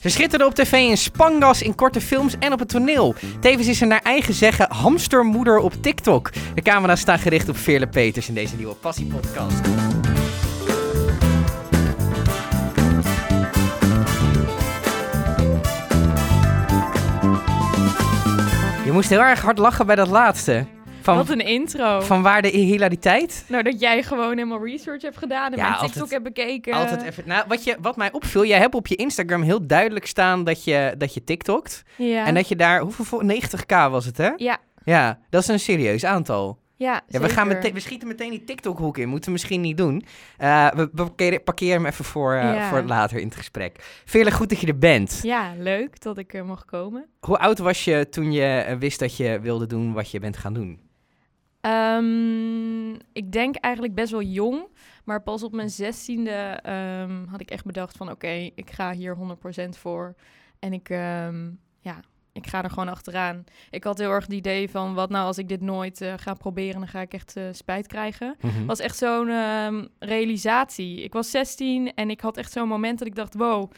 Ze 0.00 0.08
schitterde 0.08 0.46
op 0.46 0.54
tv 0.54 0.72
in 0.72 0.96
spangas, 0.96 1.62
in 1.62 1.74
korte 1.74 2.00
films 2.00 2.34
en 2.38 2.52
op 2.52 2.58
het 2.58 2.68
toneel. 2.68 3.14
Tevens 3.40 3.66
is 3.66 3.78
ze 3.78 3.84
naar 3.84 4.02
eigen 4.02 4.34
zeggen 4.34 4.66
hamstermoeder 4.70 5.58
op 5.58 5.72
TikTok. 5.82 6.30
De 6.54 6.62
camera's 6.62 7.00
staan 7.00 7.18
gericht 7.18 7.48
op 7.48 7.56
Veerle 7.56 7.88
Peters 7.88 8.28
in 8.28 8.34
deze 8.34 8.56
nieuwe 8.56 8.74
Passie-podcast. 8.74 9.60
Je 18.84 18.92
moest 18.92 19.08
heel 19.08 19.20
erg 19.20 19.42
hard 19.42 19.58
lachen 19.58 19.86
bij 19.86 19.96
dat 19.96 20.08
laatste. 20.08 20.77
Van, 21.08 21.16
Wat 21.16 21.28
een 21.28 21.40
intro. 21.46 22.00
van 22.00 22.22
waar 22.22 22.42
de 22.42 22.48
hilariteit? 22.48 23.44
Nou, 23.48 23.62
dat 23.62 23.80
jij 23.80 24.02
gewoon 24.02 24.28
helemaal 24.28 24.64
research 24.64 25.02
hebt 25.02 25.16
gedaan 25.18 25.52
en 25.52 25.56
Ja, 25.56 25.62
mijn 25.62 25.72
altijd- 25.72 25.92
TikTok 25.92 26.10
hebt 26.10 26.24
bekeken. 26.24 26.72
Altijd 26.72 27.02
even. 27.02 27.22
Nou, 27.26 27.44
wat, 27.48 27.64
je, 27.64 27.76
wat 27.80 27.96
mij 27.96 28.12
opviel, 28.12 28.44
jij 28.44 28.58
hebt 28.58 28.74
op 28.74 28.86
je 28.86 28.94
Instagram 28.96 29.42
heel 29.42 29.66
duidelijk 29.66 30.06
staan 30.06 30.44
dat 30.44 30.64
je, 30.64 30.94
dat 30.98 31.14
je 31.14 31.24
TikTokt. 31.24 31.82
Ja. 31.96 32.26
En 32.26 32.34
dat 32.34 32.48
je 32.48 32.56
daar, 32.56 32.80
hoeveel 32.80 33.04
voor? 33.04 33.22
90k 33.24 33.90
was 33.90 34.04
het, 34.04 34.16
hè? 34.16 34.30
Ja, 34.36 34.58
Ja, 34.84 35.18
dat 35.30 35.42
is 35.42 35.48
een 35.48 35.60
serieus 35.60 36.04
aantal. 36.04 36.58
ja, 36.76 37.00
Ja, 37.08 37.20
we, 37.20 37.28
gaan 37.28 37.48
meteen, 37.48 37.72
we 37.74 37.80
schieten 37.80 38.08
meteen 38.08 38.30
die 38.30 38.44
TikTok-hoek 38.44 38.98
in. 38.98 39.08
Moeten 39.08 39.26
we 39.26 39.32
misschien 39.32 39.60
niet 39.60 39.76
doen. 39.76 40.04
Eh, 40.36 40.68
we 40.74 40.88
parkeren, 40.88 41.42
parkeren 41.42 41.74
hem 41.76 41.86
even 41.86 42.04
voor, 42.04 42.34
eh, 42.34 42.54
Ja. 42.54 42.68
voor 42.68 42.82
later 42.82 43.18
in 43.18 43.26
het 43.26 43.36
gesprek. 43.36 44.02
Veerlijk 44.04 44.36
goed 44.36 44.48
dat 44.48 44.60
je 44.60 44.66
er 44.66 44.78
bent. 44.78 45.20
Ja, 45.22 45.52
leuk 45.58 46.00
dat 46.02 46.18
ik 46.18 46.34
er 46.34 46.44
mag 46.44 46.64
komen. 46.64 47.06
Hoe 47.20 47.38
oud 47.38 47.58
was 47.58 47.84
je 47.84 48.08
toen 48.08 48.32
je 48.32 48.44
eh, 48.44 48.76
wist 48.76 48.98
dat 48.98 49.16
je 49.16 49.38
wilde 49.40 49.66
doen 49.66 49.92
wat 49.92 50.10
je 50.10 50.18
bent 50.20 50.36
gaan 50.36 50.52
doen? 50.54 50.80
Ehm, 51.68 52.92
ik 53.12 53.32
denk 53.32 53.56
eigenlijk 53.56 53.94
best 53.94 54.10
wel 54.10 54.22
jong. 54.22 54.66
Maar 55.04 55.22
pas 55.22 55.42
op 55.42 55.52
mijn 55.52 55.70
zestiende 55.70 56.30
ehm, 56.62 57.26
had 57.26 57.40
ik 57.40 57.50
echt 57.50 57.64
bedacht 57.64 57.96
van... 57.96 58.10
oké, 58.10 58.50
ik 58.54 58.70
ga 58.70 58.92
hier 58.92 59.16
100% 59.16 59.68
voor. 59.68 60.14
En 60.58 60.72
ik, 60.72 60.88
ehm, 60.88 61.50
ja, 61.80 62.00
ik 62.32 62.46
ga 62.46 62.62
er 62.62 62.70
gewoon 62.70 62.88
achteraan. 62.88 63.44
Ik 63.70 63.84
had 63.84 63.98
heel 63.98 64.10
erg 64.10 64.24
het 64.24 64.32
idee 64.32 64.70
van... 64.70 64.94
wat 64.94 65.10
nou 65.10 65.26
als 65.26 65.38
ik 65.38 65.48
dit 65.48 65.60
nooit 65.60 66.00
eh, 66.00 66.14
ga 66.16 66.34
proberen... 66.34 66.78
dan 66.78 66.88
ga 66.88 67.00
ik 67.00 67.12
echt 67.12 67.36
eh, 67.36 67.44
spijt 67.52 67.86
krijgen. 67.86 68.36
Mhm. 68.40 68.66
was 68.66 68.78
echt 68.78 68.96
zo'n 68.96 69.30
realisatie. 69.98 71.02
Ik 71.02 71.12
was 71.12 71.30
16 71.30 71.94
en 71.94 72.10
ik 72.10 72.20
had 72.20 72.36
echt 72.36 72.52
zo'n 72.52 72.68
moment 72.68 72.98
dat 72.98 73.08
ik 73.08 73.14
dacht: 73.14 73.34
wow, 73.34 73.70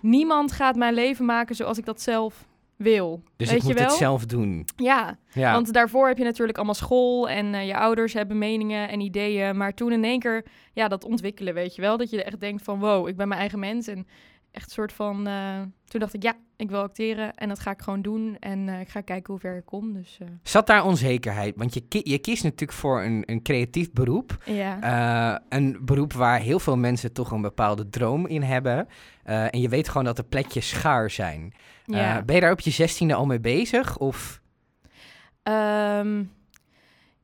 niemand 0.00 0.52
gaat 0.52 0.76
mijn 0.76 0.94
leven 0.94 1.24
maken 1.24 1.56
zoals 1.56 1.78
ik 1.78 1.84
dat 1.84 2.00
zelf 2.00 2.46
wil. 2.76 3.22
Dus 3.36 3.48
Weet 3.48 3.56
ik 3.56 3.62
je 3.62 3.68
moet 3.68 3.78
wel? 3.78 3.88
het 3.88 3.96
zelf 3.96 4.26
doen. 4.26 4.64
Ja, 4.76 5.18
Ja. 5.32 5.52
want 5.52 5.72
daarvoor 5.72 6.08
heb 6.08 6.18
je 6.18 6.24
natuurlijk 6.24 6.56
allemaal 6.56 6.74
school 6.74 7.28
en 7.28 7.54
eh, 7.54 7.66
je 7.66 7.76
ouders 7.76 8.12
hebben 8.12 8.38
meningen 8.38 8.88
en 8.88 9.00
ideeën. 9.00 9.56
Maar 9.56 9.74
toen 9.74 9.92
in 9.92 10.04
één 10.04 10.18
keer, 10.20 10.44
ja, 10.72 10.88
dat 10.88 11.04
ontwikkelen, 11.04 11.54
weet 11.54 11.74
je 11.74 11.82
wel. 11.82 11.96
Dat 11.96 12.10
je 12.10 12.22
echt 12.24 12.40
denkt 12.40 12.62
van 12.62 12.78
wow, 12.78 13.08
ik 13.08 13.16
ben 13.16 13.28
mijn 13.28 13.40
eigen 13.40 13.58
mens. 13.58 13.86
En 13.86 14.06
echt 14.56 14.66
een 14.66 14.72
soort 14.72 14.92
van, 14.92 15.26
eh, 15.26 15.60
toen 15.84 16.00
dacht 16.00 16.14
ik 16.14 16.22
ja, 16.22 16.34
ik 16.56 16.70
wil 16.70 16.80
acteren 16.80 17.34
en 17.34 17.48
dat 17.48 17.58
ga 17.60 17.70
ik 17.70 17.82
gewoon 17.82 18.02
doen. 18.02 18.36
En 18.40 18.68
eh, 18.68 18.80
ik 18.80 18.88
ga 18.88 19.00
kijken 19.00 19.32
hoe 19.32 19.40
ver 19.40 19.56
ik 19.56 19.64
kom. 19.64 19.92
Dus 19.92 20.18
eh, 20.20 20.28
Zat 20.42 20.66
daar 20.66 20.84
onzekerheid? 20.84 21.54
Want 21.56 21.74
je, 21.74 21.80
ki- 21.80 22.00
je 22.04 22.18
kiest 22.18 22.42
natuurlijk 22.42 22.72
voor 22.78 23.02
een, 23.02 23.22
een 23.26 23.42
creatief 23.42 23.92
beroep. 23.92 24.36
ja. 24.44 25.40
Een 25.48 25.78
beroep 25.80 26.12
waar 26.12 26.40
heel 26.40 26.58
veel 26.58 26.76
mensen 26.76 27.12
toch 27.12 27.30
een 27.30 27.42
bepaalde 27.42 27.88
droom 27.88 28.26
in 28.26 28.42
hebben. 28.42 28.88
En 29.24 29.60
je 29.60 29.68
weet 29.68 29.88
gewoon 29.88 30.04
dat 30.04 30.16
de 30.16 30.22
plekjes 30.24 30.68
schaar 30.68 31.10
zijn. 31.10 31.54
Ja. 31.84 32.22
ben 32.22 32.34
je 32.34 32.40
daar 32.40 32.52
op 32.52 32.60
je 32.60 32.70
zestiende 32.70 33.14
al 33.14 33.26
mee 33.26 33.40
bezig? 33.40 33.98
Of 33.98 34.40
Ehm, 35.42 36.24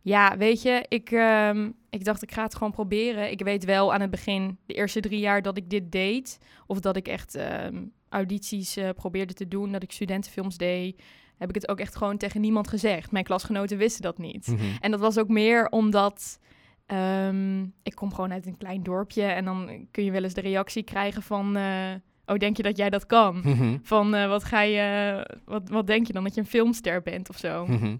ja, 0.02 0.36
weet 0.36 0.62
je, 0.62 0.84
ik, 0.88 1.10
ehm, 1.10 1.70
ik 1.90 2.04
dacht 2.04 2.22
ik 2.22 2.32
ga 2.32 2.42
het 2.42 2.54
gewoon 2.54 2.72
proberen. 2.72 3.30
Ik 3.30 3.40
weet 3.40 3.64
wel 3.64 3.94
aan 3.94 4.00
het 4.00 4.10
begin, 4.10 4.58
de 4.66 4.74
eerste 4.74 5.00
drie 5.00 5.20
jaar 5.20 5.42
dat 5.42 5.56
ik 5.56 5.70
dit 5.70 5.92
deed, 5.92 6.38
of 6.66 6.80
dat 6.80 6.96
ik 6.96 7.08
echt 7.08 7.34
ehm, 7.34 7.84
audities 8.08 8.76
eh, 8.76 8.88
probeerde 8.96 9.34
te 9.34 9.48
doen, 9.48 9.72
dat 9.72 9.82
ik 9.82 9.92
studentenfilms 9.92 10.56
deed, 10.56 11.02
heb 11.38 11.48
ik 11.48 11.54
het 11.54 11.68
ook 11.68 11.80
echt 11.80 11.96
gewoon 11.96 12.16
tegen 12.16 12.40
niemand 12.40 12.68
gezegd. 12.68 13.12
Mijn 13.12 13.24
klasgenoten 13.24 13.78
wisten 13.78 14.02
dat 14.02 14.18
niet. 14.18 14.46
Mhm. 14.46 14.64
En 14.80 14.90
dat 14.90 15.00
was 15.00 15.18
ook 15.18 15.28
meer 15.28 15.68
omdat 15.68 16.38
ehm, 16.86 17.62
ik 17.82 17.94
kom 17.94 18.14
gewoon 18.14 18.32
uit 18.32 18.46
een 18.46 18.56
klein 18.56 18.82
dorpje 18.82 19.22
en 19.22 19.44
dan 19.44 19.86
kun 19.90 20.04
je 20.04 20.10
wel 20.10 20.22
eens 20.22 20.34
de 20.34 20.40
reactie 20.40 20.82
krijgen 20.82 21.22
van, 21.22 21.56
eh, 21.56 21.90
oh 22.26 22.36
denk 22.36 22.56
je 22.56 22.62
dat 22.62 22.76
jij 22.76 22.90
dat 22.90 23.06
kan? 23.06 23.40
Mhm. 23.44 23.78
Van 23.82 24.14
eh, 24.14 24.28
wat 24.28 24.44
ga 24.44 24.60
je, 24.60 25.26
wat, 25.44 25.68
wat 25.68 25.86
denk 25.86 26.06
je 26.06 26.12
dan 26.12 26.24
dat 26.24 26.34
je 26.34 26.40
een 26.40 26.46
filmster 26.46 27.02
bent 27.02 27.28
of 27.28 27.36
zo? 27.36 27.66
Mhm. 27.66 27.96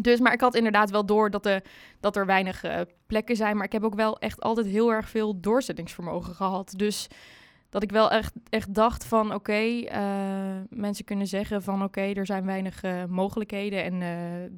Dus, 0.00 0.20
maar 0.20 0.32
ik 0.32 0.40
had 0.40 0.54
inderdaad 0.54 0.90
wel 0.90 1.06
door 1.06 1.30
dat, 1.30 1.42
de, 1.42 1.62
dat 2.00 2.16
er 2.16 2.26
weinig 2.26 2.64
eh, 2.64 2.80
plekken 3.06 3.36
zijn. 3.36 3.56
Maar 3.56 3.64
ik 3.64 3.72
heb 3.72 3.84
ook 3.84 3.94
wel 3.94 4.18
echt 4.18 4.40
altijd 4.40 4.66
heel 4.66 4.92
erg 4.92 5.08
veel 5.08 5.40
doorzettingsvermogen 5.40 6.34
gehad. 6.34 6.74
Dus 6.76 7.08
dat 7.68 7.82
ik 7.82 7.90
wel 7.90 8.10
echt, 8.10 8.32
echt 8.48 8.74
dacht 8.74 9.04
van 9.04 9.34
oké, 9.34 9.80
eh, 9.84 10.00
mensen 10.68 11.04
kunnen 11.04 11.26
zeggen 11.26 11.62
van 11.62 11.82
oké, 11.82 12.00
er 12.00 12.26
zijn 12.26 12.46
weinig 12.46 12.82
eh, 12.82 13.04
mogelijkheden 13.04 13.84
en 13.84 13.98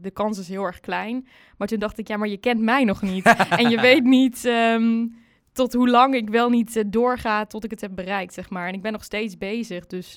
de 0.00 0.11
kans 0.11 0.39
is 0.39 0.49
heel 0.49 0.65
erg 0.65 0.81
klein. 0.81 1.28
Maar 1.56 1.69
toen 1.69 1.78
dacht 1.78 1.99
ik, 1.99 2.09
ja, 2.09 2.16
maar 2.16 2.28
je 2.28 2.37
kent 2.37 2.61
mij 2.61 2.84
nog 2.84 3.03
niet. 3.03 3.25
en 3.61 3.71
je 3.71 3.81
weet 3.81 4.05
niet 4.05 4.45
ehm, 4.45 5.06
tot 5.53 5.72
hoe 5.72 5.89
lang 5.89 6.15
ik 6.15 6.31
wel 6.31 6.49
niet 6.49 6.93
doorga 6.93 7.47
tot 7.47 7.65
ik 7.65 7.71
het 7.71 7.81
heb 7.81 7.95
bereikt, 7.95 8.34
zeg 8.34 8.51
maar. 8.51 8.69
En 8.69 8.75
ik 8.75 8.83
ben 8.83 8.93
nog 8.93 9.05
steeds 9.05 9.39
bezig, 9.39 9.87
dus 9.87 10.15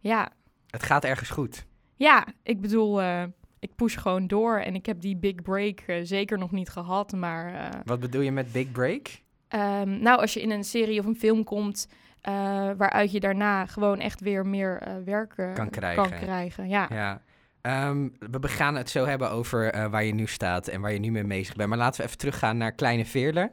ja, 0.00 0.32
Het 0.70 0.82
gaat 0.82 1.04
ergens 1.04 1.30
goed. 1.30 1.66
ja, 1.96 2.26
ik 2.42 2.60
bedoel, 2.60 3.00
ik 3.64 3.74
push 3.74 3.98
gewoon 3.98 4.26
door 4.26 4.58
en 4.58 4.74
ik 4.74 4.86
heb 4.86 5.00
die 5.00 5.16
big 5.16 5.34
break 5.34 5.80
eh, 5.80 5.96
zeker 6.02 6.38
nog 6.38 6.50
niet 6.50 6.68
gehad. 6.68 7.12
Maar 7.12 7.54
eh, 7.54 7.80
Wat 7.84 8.00
bedoel 8.00 8.20
je 8.20 8.32
met 8.32 8.52
big 8.52 8.72
break? 8.72 9.06
ehm, 9.48 9.98
nou, 10.00 10.20
als 10.20 10.34
je 10.34 10.40
in 10.42 10.50
een 10.50 10.64
serie 10.64 10.98
of 11.00 11.06
een 11.06 11.16
film 11.16 11.44
komt 11.44 11.88
eh, 12.20 12.32
waaruit 12.76 13.12
je 13.12 13.20
daarna 13.20 13.66
gewoon 13.66 13.98
echt 13.98 14.20
weer 14.20 14.46
meer 14.46 15.02
werk 15.04 15.32
eh, 15.36 15.54
Kan 15.54 15.70
krijgen. 15.70 16.02
Kan 16.10 16.18
krijgen. 16.18 16.68
Ja. 16.68 16.86
Ja. 16.90 17.22
Ehm, 17.60 18.08
we 18.40 18.48
gaan 18.48 18.74
het 18.74 18.90
zo 18.90 19.04
hebben 19.04 19.30
over 19.30 19.90
waar 19.90 20.04
je 20.04 20.14
nu 20.14 20.26
staat 20.26 20.68
en 20.68 20.80
waar 20.80 20.92
je 20.92 20.98
nu 20.98 21.10
mee 21.10 21.24
bezig 21.24 21.56
bent. 21.56 21.68
Maar 21.68 21.78
laten 21.78 22.00
we 22.00 22.06
even 22.06 22.18
teruggaan 22.18 22.56
naar 22.56 22.72
Kleine 22.72 23.04
Veerler. 23.04 23.50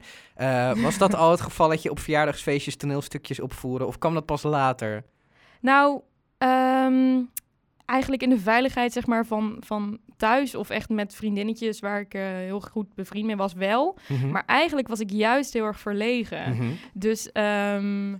Was 0.82 0.98
dat 0.98 1.16
al 1.22 1.32
het 1.32 1.42
geval 1.42 1.70
dat 1.70 1.82
je 1.82 1.90
op 1.90 2.00
verjaardagsfeestjes 2.00 2.76
toneelstukjes 2.76 3.40
opvoeren? 3.40 3.88
Of 3.88 3.98
kwam 3.98 4.14
dat 4.14 4.26
pas 4.26 4.44
later? 4.44 5.04
Nou, 5.62 6.02
ehm, 6.38 7.22
eigenlijk 7.92 8.24
in 8.24 8.30
de 8.30 8.40
veiligheid 8.40 8.94
zeg 8.94 9.06
maar 9.06 9.26
van, 9.26 9.58
van 9.60 10.00
thuis 10.18 10.56
of 10.56 10.70
echt 10.70 10.90
met 10.90 11.16
vriendinnetjes 11.16 11.80
waar 11.80 12.00
ik 12.00 12.14
eh, 12.14 12.22
heel 12.22 12.62
goed 12.62 12.94
bevriend 12.96 13.26
mee 13.26 13.36
was 13.36 13.54
wel. 13.54 13.98
Mhm. 14.08 14.30
Maar 14.30 14.44
eigenlijk 14.46 14.88
was 14.88 15.00
ik 15.00 15.12
juist 15.12 15.54
heel 15.54 15.66
erg 15.66 15.80
verlegen. 15.80 16.50
Mhm. 16.50 16.72
Dus 16.94 17.32
ehm, 17.32 18.16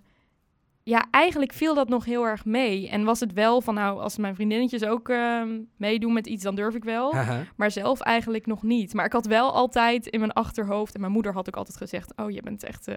ja, 0.84 1.08
eigenlijk 1.12 1.54
viel 1.54 1.74
dat 1.74 1.90
nog 1.90 2.06
heel 2.06 2.28
erg 2.28 2.46
mee. 2.46 2.90
En 2.90 3.04
was 3.04 3.20
het 3.20 3.34
wel 3.34 3.62
van, 3.62 3.74
nou, 3.74 4.02
als 4.02 4.18
mijn 4.18 4.36
vriendinnetjes 4.36 4.84
ook 4.84 5.10
ehm, 5.10 5.60
meedoen 5.78 6.14
met 6.14 6.28
iets, 6.28 6.44
dan 6.44 6.56
durf 6.56 6.76
ik 6.76 6.84
wel. 6.84 7.14
Maar 7.56 7.72
zelf 7.72 8.00
eigenlijk 8.00 8.46
nog 8.46 8.64
niet. 8.64 8.94
Maar 8.94 9.06
ik 9.06 9.14
had 9.14 9.26
wel 9.26 9.52
altijd 9.52 10.08
in 10.08 10.20
mijn 10.20 10.32
achterhoofd, 10.32 10.94
en 10.94 11.00
mijn 11.00 11.14
moeder 11.14 11.34
had 11.34 11.48
ook 11.48 11.56
altijd 11.56 11.78
gezegd, 11.78 12.14
oh, 12.16 12.32
je 12.32 12.42
bent 12.42 12.64
echt, 12.64 12.88
eh, 12.88 12.96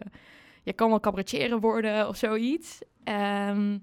je 0.62 0.72
kan 0.72 0.88
wel 0.88 1.00
cabaretier 1.00 1.60
worden 1.60 2.08
of 2.08 2.16
zoiets. 2.16 2.78
Ehm, 3.04 3.78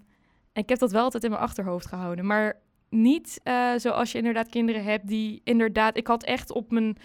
en 0.53 0.61
ik 0.61 0.69
heb 0.69 0.79
dat 0.79 0.91
wel 0.91 1.03
altijd 1.03 1.23
in 1.23 1.29
mijn 1.29 1.41
achterhoofd 1.41 1.85
gehouden. 1.87 2.25
Maar 2.25 2.59
niet 2.91 3.39
eh, 3.43 3.71
zoals 3.75 4.11
je 4.11 4.17
inderdaad 4.17 4.49
kinderen 4.49 4.83
hebt 4.83 5.07
die 5.07 5.41
inderdaad... 5.43 5.97
Ik 5.97 6.07
had 6.07 6.23
echt 6.23 6.51
op 6.51 6.71
mijn... 6.71 6.97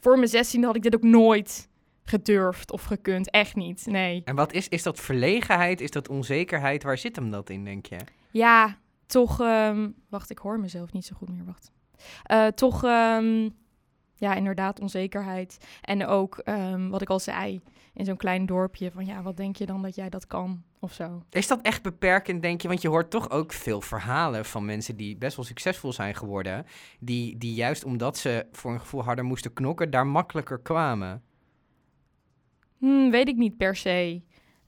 Voor 0.00 0.16
mijn 0.16 0.28
zestiende 0.28 0.66
had 0.66 0.76
ik 0.76 0.82
dit 0.82 0.94
ook 0.94 1.02
nooit 1.02 1.68
gedurfd 2.04 2.72
of 2.72 2.82
gekund. 2.82 3.30
Echt 3.30 3.56
niet, 3.56 3.86
nee. 3.86 4.22
En 4.24 4.34
wat 4.34 4.52
is, 4.52 4.68
is 4.68 4.82
dat 4.82 5.00
verlegenheid? 5.00 5.80
Is 5.80 5.90
dat 5.90 6.08
onzekerheid? 6.08 6.82
Waar 6.82 6.98
zit 6.98 7.16
hem 7.16 7.30
dat 7.30 7.50
in, 7.50 7.64
denk 7.64 7.86
je? 7.86 7.98
Ja, 8.30 8.78
toch... 9.06 9.40
ehm, 9.40 9.90
wacht, 10.08 10.30
ik 10.30 10.38
hoor 10.38 10.60
mezelf 10.60 10.92
niet 10.92 11.04
zo 11.04 11.14
goed 11.16 11.28
meer. 11.28 11.44
Wacht. 11.44 11.72
Eh, 12.22 12.46
toch, 12.46 12.84
ehm, 12.84 13.48
ja, 14.16 14.34
inderdaad, 14.34 14.80
onzekerheid. 14.80 15.58
En 15.80 16.06
ook, 16.06 16.38
ehm, 16.38 16.88
wat 16.88 17.02
ik 17.02 17.10
al 17.10 17.20
zei, 17.20 17.60
in 17.94 18.04
zo'n 18.04 18.16
klein 18.16 18.46
dorpje... 18.46 18.90
van 18.90 19.06
ja, 19.06 19.22
wat 19.22 19.36
denk 19.36 19.56
je 19.56 19.66
dan 19.66 19.82
dat 19.82 19.94
jij 19.94 20.08
dat 20.08 20.26
kan? 20.26 20.62
Of 20.78 20.92
zo. 20.92 21.22
Is 21.30 21.46
dat 21.46 21.62
echt 21.62 21.82
beperkend, 21.82 22.42
denk 22.42 22.60
je? 22.60 22.68
Want 22.68 22.82
je 22.82 22.88
hoort 22.88 23.10
toch 23.10 23.30
ook 23.30 23.52
veel 23.52 23.80
verhalen 23.80 24.44
van 24.44 24.64
mensen 24.64 24.96
die 24.96 25.16
best 25.16 25.36
wel 25.36 25.44
succesvol 25.44 25.92
zijn 25.92 26.14
geworden. 26.14 26.66
Die, 27.00 27.38
die 27.38 27.54
juist 27.54 27.84
omdat 27.84 28.18
ze 28.18 28.46
voor 28.52 28.72
een 28.72 28.80
gevoel 28.80 29.02
harder 29.04 29.24
moesten 29.24 29.52
knokken, 29.52 29.90
daar 29.90 30.06
makkelijker 30.06 30.58
kwamen. 30.58 31.22
Hm, 32.78 33.10
weet 33.10 33.28
ik 33.28 33.36
niet 33.36 33.56
per 33.56 33.76
se. 33.76 34.22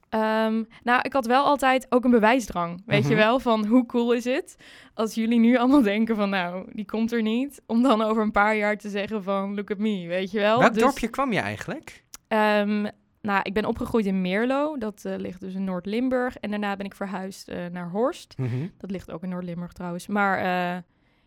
Ehm, 0.09 0.63
nou, 0.83 1.01
ik 1.03 1.13
had 1.13 1.27
wel 1.27 1.45
altijd 1.45 1.87
ook 1.89 2.05
een 2.05 2.11
bewijsdrang. 2.11 2.83
Weet 2.87 3.03
je 3.03 3.09
Mhm. 3.15 3.17
wel, 3.17 3.39
van 3.41 3.67
hoe 3.67 3.87
cool 3.87 4.13
is 4.13 4.25
het 4.25 4.57
als 4.95 5.15
jullie 5.15 5.39
nu 5.39 5.57
allemaal 5.57 5.83
denken 5.97 6.17
van 6.17 6.31
nou, 6.31 6.69
die 6.73 6.85
komt 6.85 7.13
er 7.13 7.23
niet. 7.23 7.63
Om 7.67 7.83
dan 7.83 8.03
over 8.03 8.23
een 8.23 8.31
paar 8.33 8.57
jaar 8.57 8.77
te 8.77 8.89
zeggen 8.89 9.23
van 9.23 9.55
look 9.55 9.71
at 9.71 9.79
me, 9.79 10.07
weet 10.07 10.31
je 10.31 10.39
wel. 10.41 10.59
Welk 10.59 10.73
Dus, 10.75 10.83
dorpje 10.83 11.09
kwam 11.09 11.33
je 11.33 11.41
eigenlijk? 11.41 12.05
ehm, 12.29 12.87
nou, 13.21 13.41
ik 13.43 13.55
ben 13.55 13.65
opgegroeid 13.65 14.07
in 14.07 14.21
Meerlo. 14.21 14.79
Dat 14.79 15.05
eh, 15.05 15.17
ligt 15.17 15.41
dus 15.41 15.55
in 15.55 15.65
Noord-Limburg. 15.65 16.37
En 16.37 16.51
daarna 16.51 16.77
ben 16.77 16.87
ik 16.87 16.95
verhuisd 16.95 17.49
eh, 17.49 17.67
naar 17.73 17.91
Horst. 17.91 18.35
Mhm. 18.39 18.67
Dat 18.79 18.91
ligt 18.91 19.11
ook 19.11 19.23
in 19.23 19.29
Noord-Limburg 19.29 19.73
trouwens. 19.73 20.07
Maar 20.07 20.39
eh, 20.39 20.83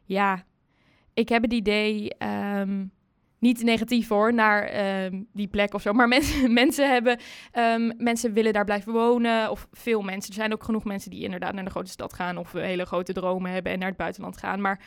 ja, 0.05 0.43
ik 1.13 1.29
heb 1.29 1.41
het 1.41 1.53
idee. 1.53 2.13
ehm, 2.17 2.85
niet 3.39 3.63
negatief 3.63 4.07
hoor, 4.07 4.33
naar 4.33 4.63
ehm, 4.63 5.21
die 5.33 5.47
plek 5.47 5.73
of 5.73 5.81
zo. 5.81 5.93
Maar 5.93 6.07
mensen, 6.17 6.53
mensen 6.53 6.91
hebben, 6.91 7.19
ehm, 7.51 7.91
mensen 7.97 8.33
willen 8.33 8.53
daar 8.53 8.65
blijven 8.65 8.93
wonen. 8.93 9.51
Of 9.51 9.67
veel 9.71 10.01
mensen. 10.01 10.29
Er 10.29 10.39
zijn 10.39 10.53
ook 10.53 10.63
genoeg 10.63 10.83
mensen 10.83 11.11
die 11.11 11.23
inderdaad 11.23 11.53
naar 11.53 11.63
de 11.63 11.69
grote 11.69 11.91
stad 11.91 12.13
gaan. 12.13 12.37
Of 12.37 12.51
hele 12.51 12.85
grote 12.85 13.13
dromen 13.13 13.51
hebben 13.51 13.71
en 13.71 13.79
naar 13.79 13.87
het 13.87 13.97
buitenland 13.97 14.37
gaan. 14.37 14.61
Maar 14.61 14.79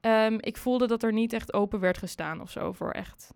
ehm, 0.00 0.36
ik 0.40 0.56
voelde 0.56 0.86
dat 0.86 1.02
er 1.02 1.12
niet 1.12 1.32
echt 1.32 1.52
open 1.52 1.80
werd 1.80 1.98
gestaan 1.98 2.40
of 2.40 2.50
zo 2.50 2.72
voor 2.72 2.90
echt 2.90 3.32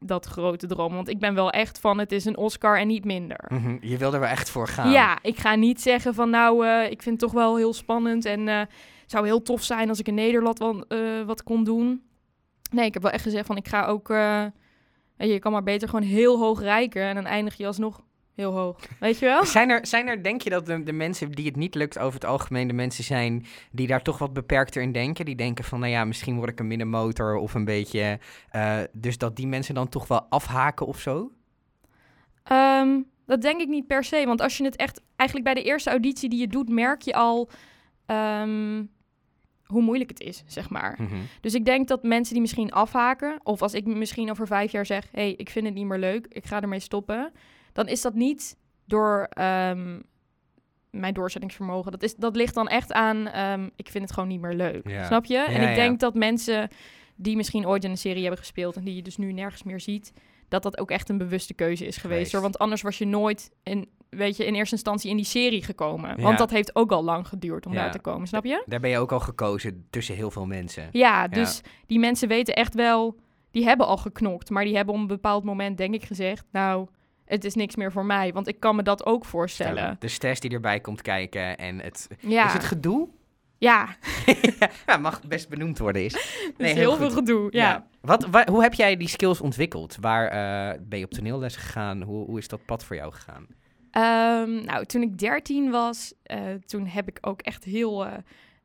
dat 0.00 0.26
grote 0.26 0.66
droom. 0.66 0.94
Want 0.94 1.08
ik 1.08 1.18
ben 1.18 1.34
wel 1.34 1.50
echt 1.50 1.80
van, 1.80 1.98
het 1.98 2.12
is 2.12 2.24
een 2.24 2.36
Oscar 2.36 2.78
en 2.78 2.86
niet 2.86 3.04
minder. 3.04 3.44
Mhm, 3.48 3.76
Je 3.80 3.96
wil 3.96 4.12
er 4.14 4.20
wel 4.20 4.28
echt 4.28 4.50
voor 4.50 4.68
gaan. 4.68 4.90
Ja, 4.90 5.18
ik 5.22 5.38
ga 5.38 5.54
niet 5.54 5.80
zeggen 5.80 6.14
van 6.14 6.30
nou, 6.30 6.66
eh, 6.66 6.90
ik 6.90 7.02
vind 7.02 7.20
het 7.20 7.30
toch 7.30 7.40
wel 7.40 7.56
heel 7.56 7.72
spannend 7.72 8.24
en 8.24 8.48
eh, 8.48 8.58
het 8.58 9.10
zou 9.10 9.26
heel 9.26 9.42
tof 9.42 9.62
zijn 9.62 9.88
als 9.88 9.98
ik 9.98 10.08
in 10.08 10.14
Nederland 10.14 10.60
eh, 10.60 10.98
wat 11.26 11.42
kon 11.42 11.64
doen. 11.64 12.02
Nee, 12.70 12.86
ik 12.86 12.94
heb 12.94 13.02
wel 13.02 13.12
echt 13.12 13.22
gezegd 13.22 13.46
van 13.46 13.56
ik 13.56 13.68
ga 13.68 13.86
ook, 13.86 14.10
eh, 14.10 14.42
weet 15.16 15.28
je, 15.28 15.34
je 15.34 15.38
kan 15.38 15.52
maar 15.52 15.62
beter 15.62 15.88
gewoon 15.88 16.04
heel 16.04 16.38
hoog 16.38 16.60
rijken 16.60 17.02
en 17.02 17.14
dan 17.14 17.26
eindig 17.26 17.54
je 17.56 17.66
alsnog 17.66 18.04
heel 18.34 18.52
hoog. 18.52 18.76
Weet 19.00 19.18
je 19.18 19.26
wel? 19.26 19.44
Zijn 19.56 19.70
er, 19.70 19.86
zijn 19.86 20.08
er, 20.08 20.22
denk 20.22 20.42
je 20.42 20.50
dat 20.50 20.66
de, 20.66 20.82
de 20.82 20.92
mensen 20.92 21.32
die 21.32 21.46
het 21.46 21.56
niet 21.56 21.74
lukt 21.74 21.98
over 21.98 22.14
het 22.14 22.24
algemeen 22.28 22.68
de 22.68 22.74
mensen 22.74 23.04
zijn 23.04 23.46
die 23.70 23.86
daar 23.86 24.02
toch 24.02 24.18
wat 24.18 24.32
beperkter 24.32 24.82
in 24.82 24.92
denken? 24.92 25.24
Die 25.24 25.36
denken 25.36 25.64
van, 25.64 25.80
nou 25.80 25.92
ja, 25.92 26.04
misschien 26.04 26.36
word 26.36 26.50
ik 26.50 26.60
een 26.60 26.66
middenmotor 26.66 27.36
of 27.36 27.54
een 27.54 27.64
beetje... 27.64 28.18
eh, 28.50 28.78
dus 28.92 29.18
dat 29.18 29.36
die 29.36 29.46
mensen 29.46 29.74
dan 29.74 29.88
toch 29.88 30.08
wel 30.08 30.26
afhaken 30.28 30.86
of 30.86 31.00
zo? 31.00 31.30
Ehm, 32.42 33.00
dat 33.26 33.42
denk 33.42 33.60
ik 33.60 33.68
niet 33.68 33.86
per 33.86 34.04
se, 34.04 34.24
want 34.26 34.40
als 34.40 34.56
je 34.56 34.64
het 34.64 34.76
echt, 34.76 35.02
eigenlijk 35.16 35.54
bij 35.54 35.62
de 35.62 35.68
eerste 35.68 35.90
auditie 35.90 36.28
die 36.28 36.40
je 36.40 36.48
doet, 36.48 36.68
merk 36.68 37.02
je 37.02 37.14
al 37.14 37.50
ehm, 38.06 38.84
hoe 39.66 39.82
moeilijk 39.82 40.10
het 40.10 40.20
is, 40.20 40.42
zeg 40.46 40.70
maar. 40.70 40.98
Mhm. 41.00 41.16
Dus 41.40 41.54
ik 41.54 41.64
denk 41.64 41.88
dat 41.88 42.02
mensen 42.02 42.32
die 42.32 42.42
misschien 42.42 42.72
afhaken, 42.72 43.40
of 43.42 43.62
als 43.62 43.74
ik 43.74 43.86
misschien 43.86 44.30
over 44.30 44.46
vijf 44.46 44.72
jaar 44.72 44.86
zeg: 44.86 45.08
hé, 45.12 45.20
hey, 45.20 45.34
ik 45.36 45.50
vind 45.50 45.66
het 45.66 45.74
niet 45.74 45.86
meer 45.86 45.98
leuk, 45.98 46.26
ik 46.28 46.46
ga 46.46 46.60
ermee 46.60 46.80
stoppen, 46.80 47.32
dan 47.72 47.88
is 47.88 48.00
dat 48.00 48.14
niet 48.14 48.56
door 48.84 49.26
ehm, 49.30 50.00
mijn 50.90 51.14
doorzettingsvermogen. 51.14 51.92
Dat, 51.92 52.02
is, 52.02 52.14
dat 52.14 52.36
ligt 52.36 52.54
dan 52.54 52.68
echt 52.68 52.92
aan: 52.92 53.28
ehm, 53.28 53.68
ik 53.76 53.88
vind 53.88 54.04
het 54.04 54.12
gewoon 54.12 54.28
niet 54.28 54.40
meer 54.40 54.54
leuk. 54.54 54.88
Ja. 54.88 55.04
Snap 55.04 55.24
je? 55.24 55.38
en 55.38 55.62
ik 55.62 55.68
ja. 55.68 55.74
denk 55.74 56.00
dat 56.00 56.14
mensen 56.14 56.68
die 57.16 57.36
misschien 57.36 57.66
ooit 57.66 57.84
in 57.84 57.90
een 57.90 57.98
serie 57.98 58.22
hebben 58.22 58.40
gespeeld 58.40 58.76
en 58.76 58.84
die 58.84 58.94
je 58.94 59.02
dus 59.02 59.16
nu 59.16 59.32
nergens 59.32 59.62
meer 59.62 59.80
ziet, 59.80 60.12
dat 60.48 60.62
dat 60.62 60.78
ook 60.78 60.90
echt 60.90 61.08
een 61.08 61.18
bewuste 61.18 61.54
keuze 61.54 61.86
is 61.86 61.96
geweest. 61.96 62.00
Geweest. 62.00 62.32
Hoor. 62.32 62.40
Want 62.40 62.58
anders 62.58 62.82
was 62.82 62.98
je 62.98 63.06
nooit 63.06 63.50
in, 63.62 63.88
weet 64.08 64.36
je, 64.36 64.44
in 64.46 64.54
eerste 64.54 64.74
instantie 64.74 65.10
in 65.10 65.16
die 65.16 65.24
serie 65.24 65.62
gekomen. 65.64 66.16
Ja. 66.16 66.22
Want 66.22 66.38
dat 66.38 66.50
heeft 66.50 66.76
ook 66.76 66.92
al 66.92 67.04
lang 67.04 67.28
geduurd 67.28 67.66
om 67.66 67.72
Ja. 67.72 67.78
daar 67.82 67.90
te 67.92 67.98
komen, 67.98 68.26
snap 68.28 68.44
je? 68.44 68.62
Daar 68.66 68.80
ben 68.80 68.90
je 68.90 68.98
ook 68.98 69.12
al 69.12 69.20
gekozen 69.20 69.86
tussen 69.90 70.14
heel 70.14 70.30
veel 70.30 70.46
mensen. 70.46 70.88
Ja, 70.92 71.28
dus 71.28 71.60
die 71.86 71.98
mensen 71.98 72.28
weten 72.28 72.54
echt 72.54 72.74
wel, 72.74 73.16
die 73.50 73.64
hebben 73.64 73.86
al 73.86 73.96
geknokt, 73.96 74.50
maar 74.50 74.64
die 74.64 74.76
hebben 74.76 74.94
op 74.94 75.00
een 75.00 75.06
bepaald 75.06 75.44
moment 75.44 75.78
denk 75.78 75.94
ik 75.94 76.04
gezegd, 76.04 76.44
nou, 76.52 76.86
het 77.24 77.44
is 77.44 77.54
niks 77.54 77.76
meer 77.76 77.92
voor 77.92 78.04
mij, 78.04 78.32
want 78.32 78.48
ik 78.48 78.60
kan 78.60 78.76
me 78.76 78.82
dat 78.82 79.06
ook 79.06 79.24
voorstellen. 79.24 79.96
De 79.98 80.08
stress 80.08 80.40
die 80.40 80.50
erbij 80.50 80.80
komt 80.80 81.02
kijken 81.02 81.56
en 81.58 81.80
het... 81.80 82.08
Ja, 82.20 82.46
Is 82.46 82.52
het 82.52 82.64
gedoe? 82.64 83.08
ja, 83.58 83.88
ja, 84.86 84.96
mag 84.96 85.22
best 85.22 85.48
benoemd 85.48 85.78
worden 85.78 86.04
is. 86.04 86.12
dus 86.56 86.72
heel, 86.72 86.96
veel 86.96 87.10
gedoe. 87.10 87.48
Ja. 87.50 87.86
Wat, 88.00 88.26
wa- 88.26 88.46
hoe 88.50 88.62
heb 88.62 88.74
jij 88.74 88.96
die 88.96 89.08
skills 89.08 89.40
ontwikkeld? 89.40 89.96
Waar 90.00 90.26
eh, 90.28 90.78
ben 90.82 90.98
je 90.98 91.04
op 91.04 91.10
toneelles 91.10 91.56
gegaan? 91.56 92.02
Hoe, 92.02 92.24
hoe 92.26 92.38
is 92.38 92.48
dat 92.48 92.64
pad 92.64 92.84
voor 92.84 92.96
jou 92.96 93.12
gegaan? 93.12 93.46
Ehm, 93.96 94.64
nou, 94.64 94.84
toen 94.84 95.02
ik 95.02 95.18
13 95.18 95.70
was, 95.70 96.12
eh, 96.22 96.38
toen 96.66 96.86
heb 96.86 97.08
ik 97.08 97.18
ook 97.20 97.40
echt 97.42 97.64
heel, 97.64 98.06
eh, 98.06 98.12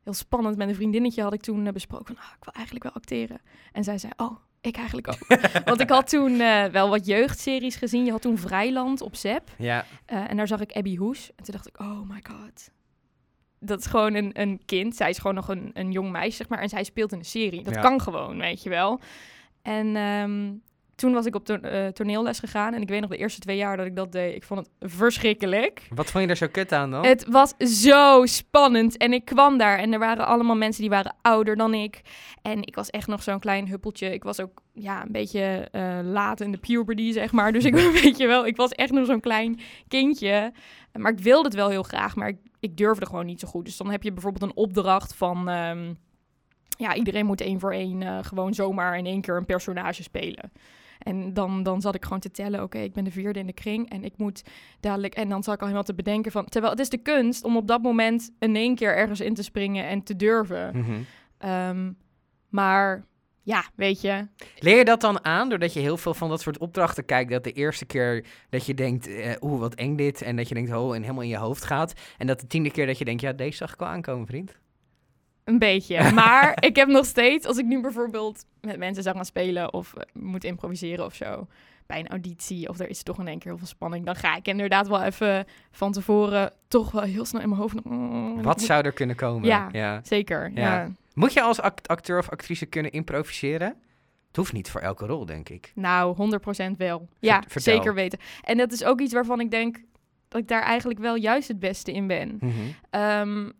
heel 0.04 0.12
spannend 0.12 0.56
met 0.56 0.68
een 0.68 0.74
vriendinnetje 0.74 1.22
had 1.22 1.32
ik 1.32 1.40
toen 1.40 1.66
eh, 1.66 1.72
besproken 1.72 2.06
van, 2.06 2.16
ah, 2.24 2.30
ik 2.38 2.44
wil 2.44 2.52
eigenlijk 2.54 2.84
wel 2.84 2.94
acteren. 2.94 3.40
En 3.72 3.84
zij 3.84 3.98
zei, 3.98 4.12
oh, 4.16 4.36
ik 4.60 4.76
eigenlijk 4.76 5.08
ook. 5.08 5.40
Want 5.64 5.80
ik 5.80 5.88
had 5.90 6.08
toen 6.08 6.38
wel 6.72 6.88
wat 6.88 7.06
jeugdseries 7.06 7.76
gezien. 7.76 8.04
Je 8.04 8.10
had 8.10 8.22
toen 8.22 8.38
Vrijland 8.38 9.00
op 9.00 9.16
Zep. 9.16 9.50
Ja, 9.58 9.84
en 10.06 10.36
daar 10.36 10.46
zag 10.46 10.60
ik 10.60 10.72
Abby 10.72 10.96
Hoes. 10.96 11.30
En 11.36 11.44
toen 11.44 11.54
dacht 11.54 11.68
ik, 11.68 11.80
oh 11.80 12.00
my 12.08 12.22
god. 12.22 12.70
Dat 13.58 13.78
is 13.78 13.86
gewoon 13.86 14.14
een, 14.14 14.30
een 14.40 14.60
kind. 14.64 14.96
Zij 14.96 15.10
is 15.10 15.18
gewoon 15.18 15.34
nog 15.34 15.48
een, 15.48 15.70
een 15.74 15.92
jong 15.92 16.10
meisje, 16.10 16.36
zeg 16.36 16.48
maar. 16.48 16.58
En 16.58 16.68
zij 16.68 16.84
speelt 16.84 17.12
in 17.12 17.18
een 17.18 17.24
serie. 17.24 17.62
Dat 17.62 17.74
Ja. 17.74 17.80
kan 17.80 18.00
gewoon, 18.00 18.38
weet 18.38 18.62
je 18.62 18.68
wel. 18.68 19.00
En 19.62 19.96
ehm, 19.96 20.52
toen 21.02 21.12
was 21.12 21.26
ik 21.26 21.34
op 21.34 21.44
to- 21.44 21.54
eh, 21.56 21.86
toneelles 21.86 22.38
gegaan. 22.38 22.74
En 22.74 22.82
ik 22.82 22.88
weet 22.88 23.00
nog 23.00 23.10
de 23.10 23.16
eerste 23.16 23.40
twee 23.40 23.56
jaar 23.56 23.76
dat 23.76 23.86
ik 23.86 23.96
dat 23.96 24.12
deed. 24.12 24.34
Ik 24.34 24.44
vond 24.44 24.60
het 24.60 24.90
verschrikkelijk. 24.92 25.88
wat 25.94 26.10
vond 26.10 26.24
je 26.24 26.30
er 26.30 26.36
zo 26.36 26.46
kut 26.50 26.72
aan 26.72 26.90
dan? 26.90 27.04
Het 27.06 27.26
was 27.28 27.54
zo 27.58 28.26
spannend. 28.26 28.96
En 28.96 29.12
ik 29.12 29.24
kwam 29.24 29.58
daar 29.58 29.78
en 29.78 29.92
er 29.92 29.98
waren 29.98 30.26
allemaal 30.26 30.56
mensen 30.56 30.80
die 30.80 30.90
waren 30.90 31.14
ouder 31.22 31.56
dan 31.56 31.74
ik. 31.74 32.00
En 32.42 32.62
ik 32.62 32.74
was 32.74 32.90
echt 32.90 33.06
nog 33.06 33.22
zo'n 33.22 33.38
klein 33.38 33.68
huppeltje. 33.68 34.12
Ik 34.12 34.22
was 34.24 34.40
ook 34.40 34.62
ja, 34.72 35.02
een 35.02 35.12
beetje 35.12 35.68
eh, 35.72 35.98
laat 36.02 36.40
in 36.40 36.52
de 36.52 36.58
puberty, 36.58 37.12
zeg 37.12 37.32
maar. 37.32 37.52
Dus 37.52 37.64
ik 37.64 37.74
weet 38.02 38.16
je 38.16 38.26
wel, 38.26 38.46
ik 38.46 38.56
was 38.56 38.70
echt 38.70 38.92
nog 38.92 39.06
zo'n 39.06 39.20
klein 39.20 39.60
kindje. 39.88 40.52
Maar 40.92 41.12
ik 41.12 41.18
wilde 41.18 41.44
het 41.48 41.54
wel 41.56 41.68
heel 41.68 41.82
graag, 41.82 42.16
maar 42.16 42.28
ik, 42.28 42.38
ik 42.60 42.76
durfde 42.76 43.06
gewoon 43.06 43.26
niet 43.26 43.40
zo 43.40 43.48
goed. 43.48 43.64
Dus 43.64 43.76
dan 43.76 43.90
heb 43.90 44.02
je 44.02 44.12
bijvoorbeeld 44.12 44.42
een 44.42 44.56
opdracht 44.56 45.14
van... 45.14 45.48
ehm, 45.48 45.92
ja, 46.78 46.94
iedereen 46.94 47.26
moet 47.26 47.40
één 47.40 47.60
voor 47.60 47.72
één 47.72 48.02
eh, 48.02 48.18
gewoon 48.22 48.54
zomaar 48.54 48.98
in 48.98 49.06
één 49.06 49.20
keer 49.20 49.36
een 49.36 49.46
personage 49.46 50.02
spelen. 50.02 50.52
En 51.02 51.34
dan, 51.34 51.62
dan 51.62 51.80
zat 51.80 51.94
ik 51.94 52.02
gewoon 52.02 52.20
te 52.20 52.30
tellen, 52.30 52.62
oké, 52.62 52.78
ik 52.78 52.92
ben 52.92 53.04
de 53.04 53.10
vierde 53.10 53.38
in 53.38 53.46
de 53.46 53.52
kring 53.52 53.90
en 53.90 54.04
ik 54.04 54.12
moet 54.16 54.42
dadelijk... 54.80 55.14
En 55.14 55.28
dan 55.28 55.42
zat 55.42 55.54
ik 55.54 55.60
al 55.60 55.66
helemaal 55.66 55.86
te 55.86 55.94
bedenken 55.94 56.32
van... 56.32 56.44
Terwijl 56.44 56.72
het 56.72 56.82
is 56.82 56.88
de 56.88 57.02
kunst 57.02 57.44
om 57.44 57.56
op 57.56 57.68
dat 57.68 57.82
moment 57.82 58.30
in 58.38 58.56
één 58.56 58.74
keer 58.74 58.96
ergens 58.96 59.20
in 59.20 59.34
te 59.34 59.42
springen 59.42 59.86
en 59.86 60.02
te 60.02 60.16
durven. 60.16 60.76
Mhm. 60.76 60.92
Ehm, 61.38 61.92
maar 62.48 63.06
ja, 63.42 63.64
weet 63.74 64.00
je, 64.00 64.26
Leer 64.58 64.76
je 64.76 64.84
dat 64.84 65.00
dan 65.00 65.24
aan 65.24 65.48
doordat 65.48 65.72
je 65.72 65.80
heel 65.80 65.96
veel 65.96 66.14
van 66.14 66.28
dat 66.28 66.40
soort 66.40 66.58
opdrachten 66.58 67.04
kijkt? 67.04 67.30
Dat 67.30 67.44
de 67.44 67.52
eerste 67.52 67.84
keer 67.84 68.24
dat 68.50 68.66
je 68.66 68.74
denkt, 68.74 69.06
eh, 69.06 69.32
oeh, 69.40 69.60
wat 69.60 69.74
eng 69.74 69.96
dit. 69.96 70.22
En 70.22 70.36
dat 70.36 70.48
je 70.48 70.54
denkt, 70.54 70.72
oh, 70.72 70.94
en 70.94 71.02
helemaal 71.02 71.22
in 71.22 71.28
je 71.28 71.36
hoofd 71.36 71.64
gaat. 71.64 71.92
En 72.18 72.26
dat 72.26 72.40
de 72.40 72.46
tiende 72.46 72.70
keer 72.70 72.86
dat 72.86 72.98
je 72.98 73.04
denkt, 73.04 73.20
ja, 73.20 73.32
deze 73.32 73.56
zag 73.56 73.72
ik 73.72 73.78
wel 73.78 73.88
aankomen, 73.88 74.26
vriend. 74.26 74.60
Een 75.44 75.58
beetje. 75.58 76.10
Maar 76.14 76.56
ik 76.64 76.76
heb 76.76 76.88
nog 76.88 77.06
steeds, 77.06 77.46
als 77.46 77.58
ik 77.58 77.64
nu 77.66 77.80
bijvoorbeeld 77.80 78.44
met 78.60 78.78
mensen 78.78 79.02
zou 79.02 79.16
gaan 79.16 79.24
spelen 79.24 79.72
of 79.72 79.94
eh, 79.94 80.02
moet 80.22 80.44
improviseren 80.44 81.04
of 81.04 81.14
zo, 81.14 81.46
bij 81.86 81.98
een 82.00 82.08
auditie 82.08 82.68
of 82.68 82.78
er 82.78 82.88
is 82.88 83.02
toch 83.02 83.18
in 83.18 83.28
één 83.28 83.38
keer 83.38 83.50
heel 83.50 83.58
veel 83.58 83.66
spanning, 83.66 84.04
dan 84.06 84.16
ga 84.16 84.36
ik 84.36 84.48
inderdaad 84.48 84.88
wel 84.88 85.02
even 85.02 85.44
van 85.70 85.92
tevoren 85.92 86.52
toch 86.68 86.90
wel 86.90 87.02
heel 87.02 87.24
snel 87.24 87.40
in 87.42 87.48
mijn 87.48 87.60
hoofd. 87.60 87.84
mm, 87.84 88.42
Wat 88.42 88.56
moet- 88.56 88.66
zou 88.66 88.84
er 88.84 88.92
kunnen 88.92 89.16
komen? 89.16 89.70
Ja. 89.72 90.00
Zeker, 90.02 90.50
Ja. 90.54 90.60
ja. 90.74 90.90
Moet 91.14 91.32
je 91.32 91.40
als 91.42 91.60
act- 91.60 91.88
acteur 91.88 92.18
of 92.18 92.30
actrice 92.30 92.66
kunnen 92.66 92.92
improviseren? 92.92 93.74
Het 94.26 94.36
hoeft 94.36 94.52
niet 94.52 94.70
voor 94.70 94.80
elke 94.80 95.06
rol, 95.06 95.26
denk 95.26 95.48
ik. 95.48 95.72
Nou, 95.74 96.14
100% 96.16 96.76
wel. 96.76 97.08
Ja, 97.18 97.42
vertel. 97.48 97.74
zeker 97.74 97.94
weten. 97.94 98.18
En 98.42 98.56
dat 98.56 98.72
is 98.72 98.84
ook 98.84 99.00
iets 99.00 99.12
waarvan 99.12 99.40
ik 99.40 99.50
denk 99.50 99.80
dat 100.28 100.40
ik 100.40 100.48
daar 100.48 100.62
eigenlijk 100.62 101.00
wel 101.00 101.14
juist 101.16 101.48
het 101.48 101.58
beste 101.58 101.92
in 101.92 102.06
ben. 102.06 102.36
Mhm. 102.40 102.50
Ehm, 102.90 103.50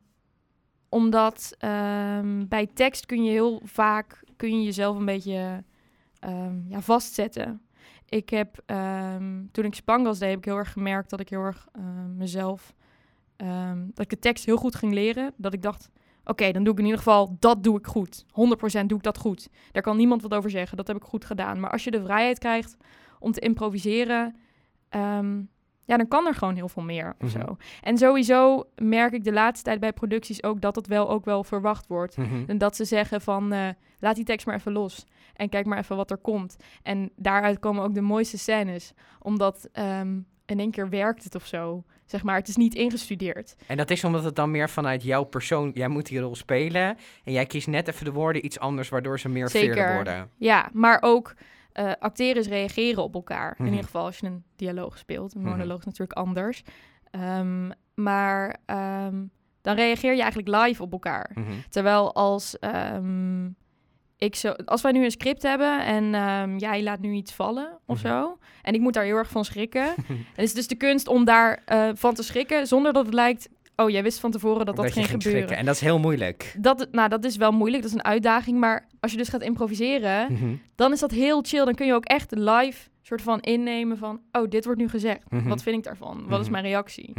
omdat 0.92 1.54
ehm, 1.58 2.46
bij 2.48 2.66
tekst 2.66 3.06
kun 3.06 3.24
je 3.24 3.30
heel 3.30 3.60
vaak 3.64 4.24
kun 4.36 4.58
je 4.58 4.64
jezelf 4.64 4.96
een 4.96 5.04
beetje 5.04 5.64
ehm, 6.18 6.68
ja, 6.68 6.80
vastzetten. 6.80 7.62
Ik 8.08 8.30
heb 8.30 8.62
ehm, 8.66 9.44
toen 9.52 9.64
ik 9.64 9.74
Spangas 9.74 10.18
deed, 10.18 10.28
heb 10.28 10.38
ik 10.38 10.44
heel 10.44 10.56
erg 10.56 10.72
gemerkt 10.72 11.10
dat 11.10 11.20
ik 11.20 11.28
heel 11.28 11.42
erg 11.42 11.68
mezelf 12.16 12.74
dat 13.94 14.04
ik 14.04 14.10
de 14.10 14.18
tekst 14.18 14.44
heel 14.44 14.56
goed 14.56 14.74
ging 14.74 14.92
leren. 14.92 15.32
Dat 15.36 15.52
ik 15.52 15.62
dacht, 15.62 15.90
oké, 16.24 16.50
dan 16.52 16.64
doe 16.64 16.72
ik 16.72 16.78
in 16.78 16.84
ieder 16.84 16.98
geval 16.98 17.36
dat 17.38 17.62
doe 17.62 17.78
ik 17.78 17.86
goed. 17.86 18.24
100% 18.24 18.26
doe 18.86 18.98
ik 18.98 19.02
dat 19.02 19.18
goed. 19.18 19.48
Daar 19.72 19.82
kan 19.82 19.96
niemand 19.96 20.22
wat 20.22 20.34
over 20.34 20.50
zeggen. 20.50 20.76
Dat 20.76 20.86
heb 20.86 20.96
ik 20.96 21.02
goed 21.02 21.24
gedaan. 21.24 21.60
Maar 21.60 21.70
als 21.70 21.84
je 21.84 21.90
de 21.90 22.02
vrijheid 22.02 22.38
krijgt 22.38 22.76
om 23.18 23.32
te 23.32 23.40
improviseren, 23.40 24.36
ja, 25.84 25.96
dan 25.96 26.08
kan 26.08 26.26
er 26.26 26.34
gewoon 26.34 26.54
heel 26.54 26.68
veel 26.68 26.82
meer 26.82 27.14
of 27.20 27.34
Mhm. 27.34 27.40
zo. 27.46 27.56
En 27.82 27.98
sowieso 27.98 28.64
merk 28.76 29.12
ik 29.12 29.24
de 29.24 29.32
laatste 29.32 29.64
tijd 29.64 29.80
bij 29.80 29.92
producties 29.92 30.42
ook 30.42 30.60
dat 30.60 30.76
het 30.76 30.86
wel 30.86 31.10
ook 31.10 31.24
wel 31.24 31.44
verwacht 31.44 31.86
wordt. 31.86 32.16
Mhm. 32.16 32.42
En 32.46 32.58
dat 32.58 32.76
ze 32.76 32.84
zeggen 32.84 33.20
van, 33.20 33.52
eh, 33.52 33.68
laat 33.98 34.14
die 34.14 34.24
tekst 34.24 34.46
maar 34.46 34.54
even 34.56 34.72
los. 34.72 35.04
En 35.34 35.48
kijk 35.48 35.66
maar 35.66 35.78
even 35.78 35.96
wat 35.96 36.10
er 36.10 36.16
komt. 36.16 36.56
En 36.82 37.10
daaruit 37.16 37.58
komen 37.58 37.82
ook 37.84 37.94
de 37.94 38.00
mooiste 38.00 38.38
scènes. 38.38 38.92
Omdat 39.20 39.68
ehm, 39.72 40.18
in 40.46 40.58
één 40.60 40.70
keer 40.70 40.88
werkt 40.88 41.24
het 41.24 41.34
of 41.34 41.46
zo. 41.46 41.84
Zeg 42.04 42.22
maar, 42.22 42.36
het 42.36 42.48
is 42.48 42.56
niet 42.56 42.74
ingestudeerd. 42.74 43.56
En 43.66 43.76
dat 43.76 43.90
is 43.90 44.04
omdat 44.04 44.24
het 44.24 44.36
dan 44.36 44.50
meer 44.50 44.70
vanuit 44.70 45.02
jouw 45.02 45.22
persoon... 45.24 45.70
Jij 45.74 45.88
moet 45.88 46.06
die 46.06 46.18
rol 46.20 46.34
spelen 46.34 46.96
en 47.24 47.32
jij 47.32 47.46
kiest 47.46 47.66
net 47.66 47.88
even 47.88 48.04
de 48.04 48.12
woorden 48.12 48.44
iets 48.44 48.58
anders... 48.58 48.88
waardoor 48.88 49.20
ze 49.20 49.28
meer 49.28 49.48
Zeker. 49.48 49.94
worden. 49.94 50.30
Ja, 50.36 50.68
maar 50.72 50.98
ook 51.00 51.34
eh, 51.72 51.92
acteren 51.98 52.36
is 52.42 52.48
reageren 52.48 53.02
op 53.02 53.14
elkaar. 53.14 53.50
Mhm. 53.52 53.62
In 53.62 53.68
ieder 53.70 53.84
geval 53.84 54.04
als 54.04 54.18
je 54.18 54.26
een 54.26 54.44
dialoog 54.56 54.98
speelt. 54.98 55.34
Een 55.34 55.40
Mhm. 55.40 55.50
monoloog 55.50 55.78
is 55.78 55.84
natuurlijk 55.84 56.18
anders. 56.18 56.62
Ehm, 57.10 57.70
maar 57.94 58.56
ehm, 58.66 59.22
dan 59.62 59.74
reageer 59.76 60.14
je 60.14 60.22
eigenlijk 60.22 60.64
live 60.64 60.82
op 60.82 60.92
elkaar. 60.92 61.30
Mhm. 61.34 61.50
Terwijl 61.70 62.14
als 62.14 62.58
ehm, 62.58 63.46
ik 64.16 64.34
zo, 64.36 64.50
als 64.64 64.82
wij 64.82 64.92
nu 64.92 65.04
een 65.04 65.10
script 65.10 65.42
hebben 65.42 65.84
en 65.84 66.58
jij 66.58 66.82
laat 66.82 67.00
nu 67.00 67.12
iets 67.12 67.32
vallen 67.32 67.78
of 67.86 68.02
Mhm. 68.02 68.06
zo, 68.08 68.38
en 68.62 68.74
ik 68.74 68.80
moet 68.80 68.92
daar 68.94 69.04
heel 69.04 69.16
erg 69.16 69.30
van 69.30 69.44
schrikken, 69.44 69.94
is 70.36 70.46
het 70.48 70.54
dus 70.54 70.66
de 70.66 70.74
kunst 70.74 71.08
om 71.08 71.24
daar 71.24 71.62
eh, 71.64 71.88
van 71.94 72.14
te 72.14 72.22
schrikken 72.22 72.66
zonder 72.66 72.92
dat 72.92 73.04
het 73.04 73.14
lijkt 73.14 73.48
oh, 73.76 73.90
jij 73.90 74.02
wist 74.02 74.18
van 74.20 74.30
tevoren 74.30 74.66
dat 74.66 74.76
dat, 74.76 74.84
je 74.86 74.92
ging 74.92 75.06
gebeuren. 75.06 75.32
schrikken. 75.32 75.56
En 75.56 75.64
dat 75.64 75.74
is 75.74 75.80
heel 75.80 75.98
moeilijk. 75.98 76.54
Dat, 76.58 76.88
nou, 76.90 77.08
dat 77.08 77.24
is 77.24 77.36
wel 77.36 77.52
moeilijk, 77.52 77.82
dat 77.82 77.92
is 77.92 77.98
een 77.98 78.04
uitdaging. 78.04 78.58
Maar 78.58 78.86
als 79.00 79.10
je 79.10 79.16
dus 79.16 79.28
gaat 79.28 79.42
improviseren, 79.42 80.32
Mhm. 80.32 80.54
dan 80.74 80.92
is 80.92 81.00
dat 81.00 81.10
heel 81.10 81.42
chill. 81.42 81.64
Dan 81.64 81.74
kun 81.74 81.86
je 81.86 81.94
ook 81.94 82.04
echt 82.04 82.30
live 82.34 82.88
soort 83.02 83.22
van 83.22 83.40
innemen 83.40 83.98
van... 83.98 84.20
oh, 84.32 84.48
dit 84.48 84.64
wordt 84.64 84.80
nu 84.80 84.88
gezegd. 84.88 85.30
Mhm. 85.30 85.48
Wat 85.48 85.62
vind 85.62 85.76
ik 85.76 85.82
daarvan? 85.84 86.24
Wat 86.28 86.38
is 86.38 86.42
Mhm. 86.44 86.52
mijn 86.52 86.64
reactie? 86.64 87.12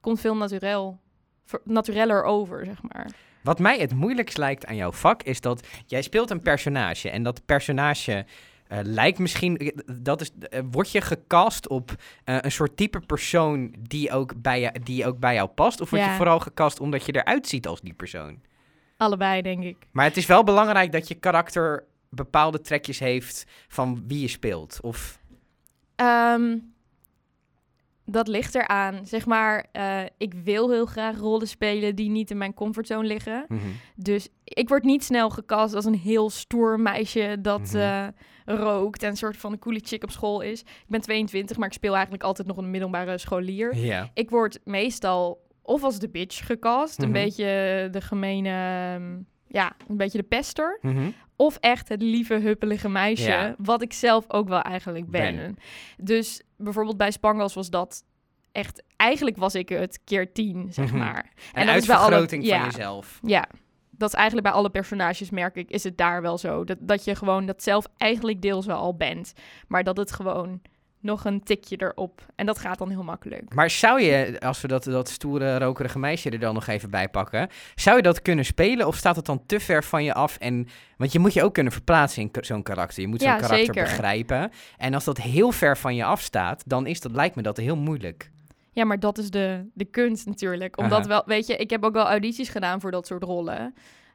Komt 0.00 0.20
veel 0.20 0.36
naturel, 0.36 1.00
natureller 1.64 2.22
over, 2.22 2.64
zeg 2.64 2.82
maar. 2.82 3.10
Wat 3.42 3.58
mij 3.58 3.78
het 3.78 3.94
moeilijkst 3.94 4.38
lijkt 4.38 4.66
aan 4.66 4.76
jouw 4.76 4.92
vak 4.92 5.22
is 5.22 5.40
dat 5.40 5.66
jij 5.86 6.02
speelt 6.02 6.30
een 6.30 6.40
personage 6.42 7.10
en 7.10 7.22
dat 7.22 7.46
personage 7.46 8.24
eh, 8.70 8.78
lijkt 8.82 9.18
misschien, 9.18 9.56
eh, 9.56 9.68
dat 10.00 10.20
is, 10.20 10.30
eh, 10.50 10.60
word 10.70 10.90
je 10.90 11.00
gecast 11.00 11.68
op 11.68 11.94
een 12.24 12.52
soort 12.52 12.76
type 12.76 13.00
persoon 13.00 13.74
die 13.78 14.12
ook 14.12 14.42
bij, 14.42 14.60
je, 14.60 14.72
die 14.82 15.06
ook 15.06 15.18
bij 15.18 15.34
jou 15.34 15.48
past? 15.48 15.80
Of 15.80 15.90
word 15.90 16.02
je 16.02 16.10
vooral 16.10 16.38
gecast 16.38 16.80
omdat 16.80 17.04
je 17.04 17.14
eruit 17.14 17.46
ziet 17.46 17.66
als 17.66 17.80
die 17.80 17.92
persoon? 17.92 18.40
Allebei, 18.96 19.42
denk 19.42 19.62
ik. 19.62 19.76
Maar 19.90 20.04
het 20.04 20.16
is 20.16 20.26
wel 20.26 20.44
belangrijk 20.44 20.92
dat 20.92 21.08
je 21.08 21.14
karakter 21.14 21.84
bepaalde 22.08 22.60
trekjes 22.60 22.98
heeft 22.98 23.46
van 23.68 24.04
wie 24.06 24.20
je 24.20 24.28
speelt. 24.28 24.78
Of, 24.82 25.18
Ehm, 25.96 26.58
dat 28.04 28.28
ligt 28.28 28.54
eraan. 28.54 29.06
Zeg 29.06 29.26
maar, 29.26 29.66
ik 30.16 30.34
wil 30.34 30.70
heel 30.70 30.86
graag 30.86 31.18
rollen 31.18 31.48
spelen 31.48 31.94
die 31.94 32.10
niet 32.10 32.30
in 32.30 32.38
mijn 32.38 32.54
comfortzone 32.54 33.06
liggen. 33.06 33.44
Mhm. 33.48 33.60
Dus 33.94 34.28
ik 34.44 34.68
word 34.68 34.84
niet 34.84 35.04
snel 35.04 35.30
gecast 35.30 35.74
als 35.74 35.84
een 35.84 35.98
heel 35.98 36.30
stoer 36.30 36.80
meisje 36.80 37.36
dat 37.40 37.72
Mhm. 37.72 38.10
Rookt 38.56 39.02
en 39.02 39.08
een 39.10 39.16
soort 39.16 39.36
van 39.36 39.52
een 39.52 39.58
coole 39.58 39.80
chick 39.84 40.02
op 40.02 40.10
school 40.10 40.40
is. 40.40 40.60
Ik 40.60 40.66
ben 40.88 41.00
22, 41.00 41.56
maar 41.56 41.66
ik 41.68 41.72
speel 41.74 41.92
eigenlijk 41.92 42.22
altijd 42.22 42.48
nog 42.48 42.56
een 42.56 42.70
middelbare 42.70 43.18
scholier. 43.18 43.76
Ja. 43.76 44.10
Ik 44.14 44.30
word 44.30 44.58
meestal 44.64 45.48
of 45.62 45.82
als 45.82 45.98
de 45.98 46.08
bitch 46.08 46.46
gecast, 46.46 46.98
Mhm. 46.98 47.06
een 47.06 47.12
beetje 47.12 47.88
de 47.90 48.00
gemene, 48.00 48.48
ehm, 48.94 49.18
ja, 49.46 49.72
een 49.88 49.96
beetje 49.96 50.18
de 50.18 50.24
pester. 50.24 50.78
Mhm. 50.82 51.10
Of 51.36 51.56
echt 51.56 51.88
het 51.88 52.02
lieve, 52.02 52.34
huppelige 52.34 52.88
meisje, 52.88 53.54
wat 53.58 53.82
ik 53.82 53.92
zelf 53.92 54.24
ook 54.28 54.48
wel 54.48 54.60
eigenlijk 54.62 55.10
ben. 55.10 55.36
Ben. 55.36 55.56
Dus 55.96 56.42
bijvoorbeeld 56.56 56.96
bij 56.96 57.10
Spangles 57.10 57.54
was 57.54 57.70
dat 57.70 58.04
echt... 58.52 58.82
Eigenlijk 58.96 59.36
was 59.36 59.54
ik 59.54 59.68
het 59.68 60.00
keer 60.04 60.32
tien, 60.32 60.66
zeg 60.72 60.86
Mhm. 60.88 60.98
maar. 60.98 61.32
Dat 61.52 61.76
is 61.76 61.86
bij 61.86 61.96
alle- 61.96 62.04
uitvergroting 62.04 62.46
van 62.48 62.58
ja. 62.58 62.64
jezelf. 62.64 63.20
Ja, 63.22 63.48
dat 64.00 64.08
is 64.08 64.14
eigenlijk 64.14 64.46
bij 64.46 64.56
alle 64.56 64.70
personages, 64.70 65.30
merk 65.30 65.56
ik, 65.56 65.70
is 65.70 65.84
het 65.84 65.98
daar 65.98 66.22
wel 66.22 66.38
zo. 66.38 66.64
Dat, 66.64 66.76
dat 66.80 67.04
je 67.04 67.14
gewoon 67.14 67.46
dat 67.46 67.62
zelf 67.62 67.86
eigenlijk 67.96 68.42
deels 68.42 68.66
wel 68.66 68.76
al 68.76 68.96
bent. 68.96 69.32
Maar 69.68 69.84
dat 69.84 69.96
het 69.96 70.12
gewoon 70.12 70.60
nog 71.00 71.24
een 71.24 71.42
tikje 71.42 71.76
erop. 71.76 72.26
En 72.36 72.46
dat 72.46 72.58
gaat 72.58 72.78
dan 72.78 72.90
heel 72.90 73.02
makkelijk. 73.02 73.54
Maar 73.54 73.70
zou 73.70 74.00
je, 74.02 74.40
als 74.40 74.60
we 74.60 74.68
dat, 74.68 74.84
dat 74.84 75.08
stoere, 75.08 75.58
rokerige 75.58 75.98
meisje 75.98 76.30
er 76.30 76.38
dan 76.38 76.54
nog 76.54 76.66
even 76.66 76.90
bij 76.90 77.08
pakken, 77.08 77.48
zou 77.74 77.96
je 77.96 78.02
dat 78.02 78.22
kunnen 78.22 78.44
spelen 78.44 78.86
of 78.86 78.96
staat 78.96 79.16
het 79.16 79.26
dan 79.26 79.46
te 79.46 79.60
ver 79.60 79.84
van 79.84 80.04
je 80.04 80.14
af? 80.14 80.36
En, 80.36 80.68
want 80.96 81.12
je 81.12 81.18
moet 81.18 81.32
je 81.32 81.42
ook 81.42 81.54
kunnen 81.54 81.72
verplaatsen 81.72 82.22
in 82.22 82.30
zo'n 82.40 82.62
karakter. 82.62 83.02
Je 83.02 83.08
moet 83.08 83.20
zo'n 83.20 83.30
Ja, 83.30 83.36
karakter 83.36 83.58
zeker. 83.64 83.82
begrijpen. 83.82 84.50
En 84.76 84.94
als 84.94 85.04
dat 85.04 85.18
heel 85.18 85.52
ver 85.52 85.76
van 85.76 85.94
je 85.94 86.04
af 86.04 86.20
staat, 86.20 86.62
dan 86.66 86.86
is 86.86 87.00
dat, 87.00 87.12
lijkt 87.12 87.36
me 87.36 87.42
dat 87.42 87.56
heel 87.56 87.76
moeilijk. 87.76 88.30
Ja, 88.72 88.84
maar 88.84 89.00
dat 89.00 89.18
is 89.18 89.30
de, 89.30 89.70
de 89.74 89.84
kunst 89.84 90.26
natuurlijk. 90.26 90.78
Omdat 90.78 90.98
Aha. 90.98 91.08
wel, 91.08 91.22
weet 91.26 91.46
je, 91.46 91.56
ik 91.56 91.70
heb 91.70 91.84
ook 91.84 91.92
wel 91.92 92.08
audities 92.08 92.48
gedaan 92.48 92.80
voor 92.80 92.90
dat 92.90 93.06
soort 93.06 93.22
rollen. 93.22 93.74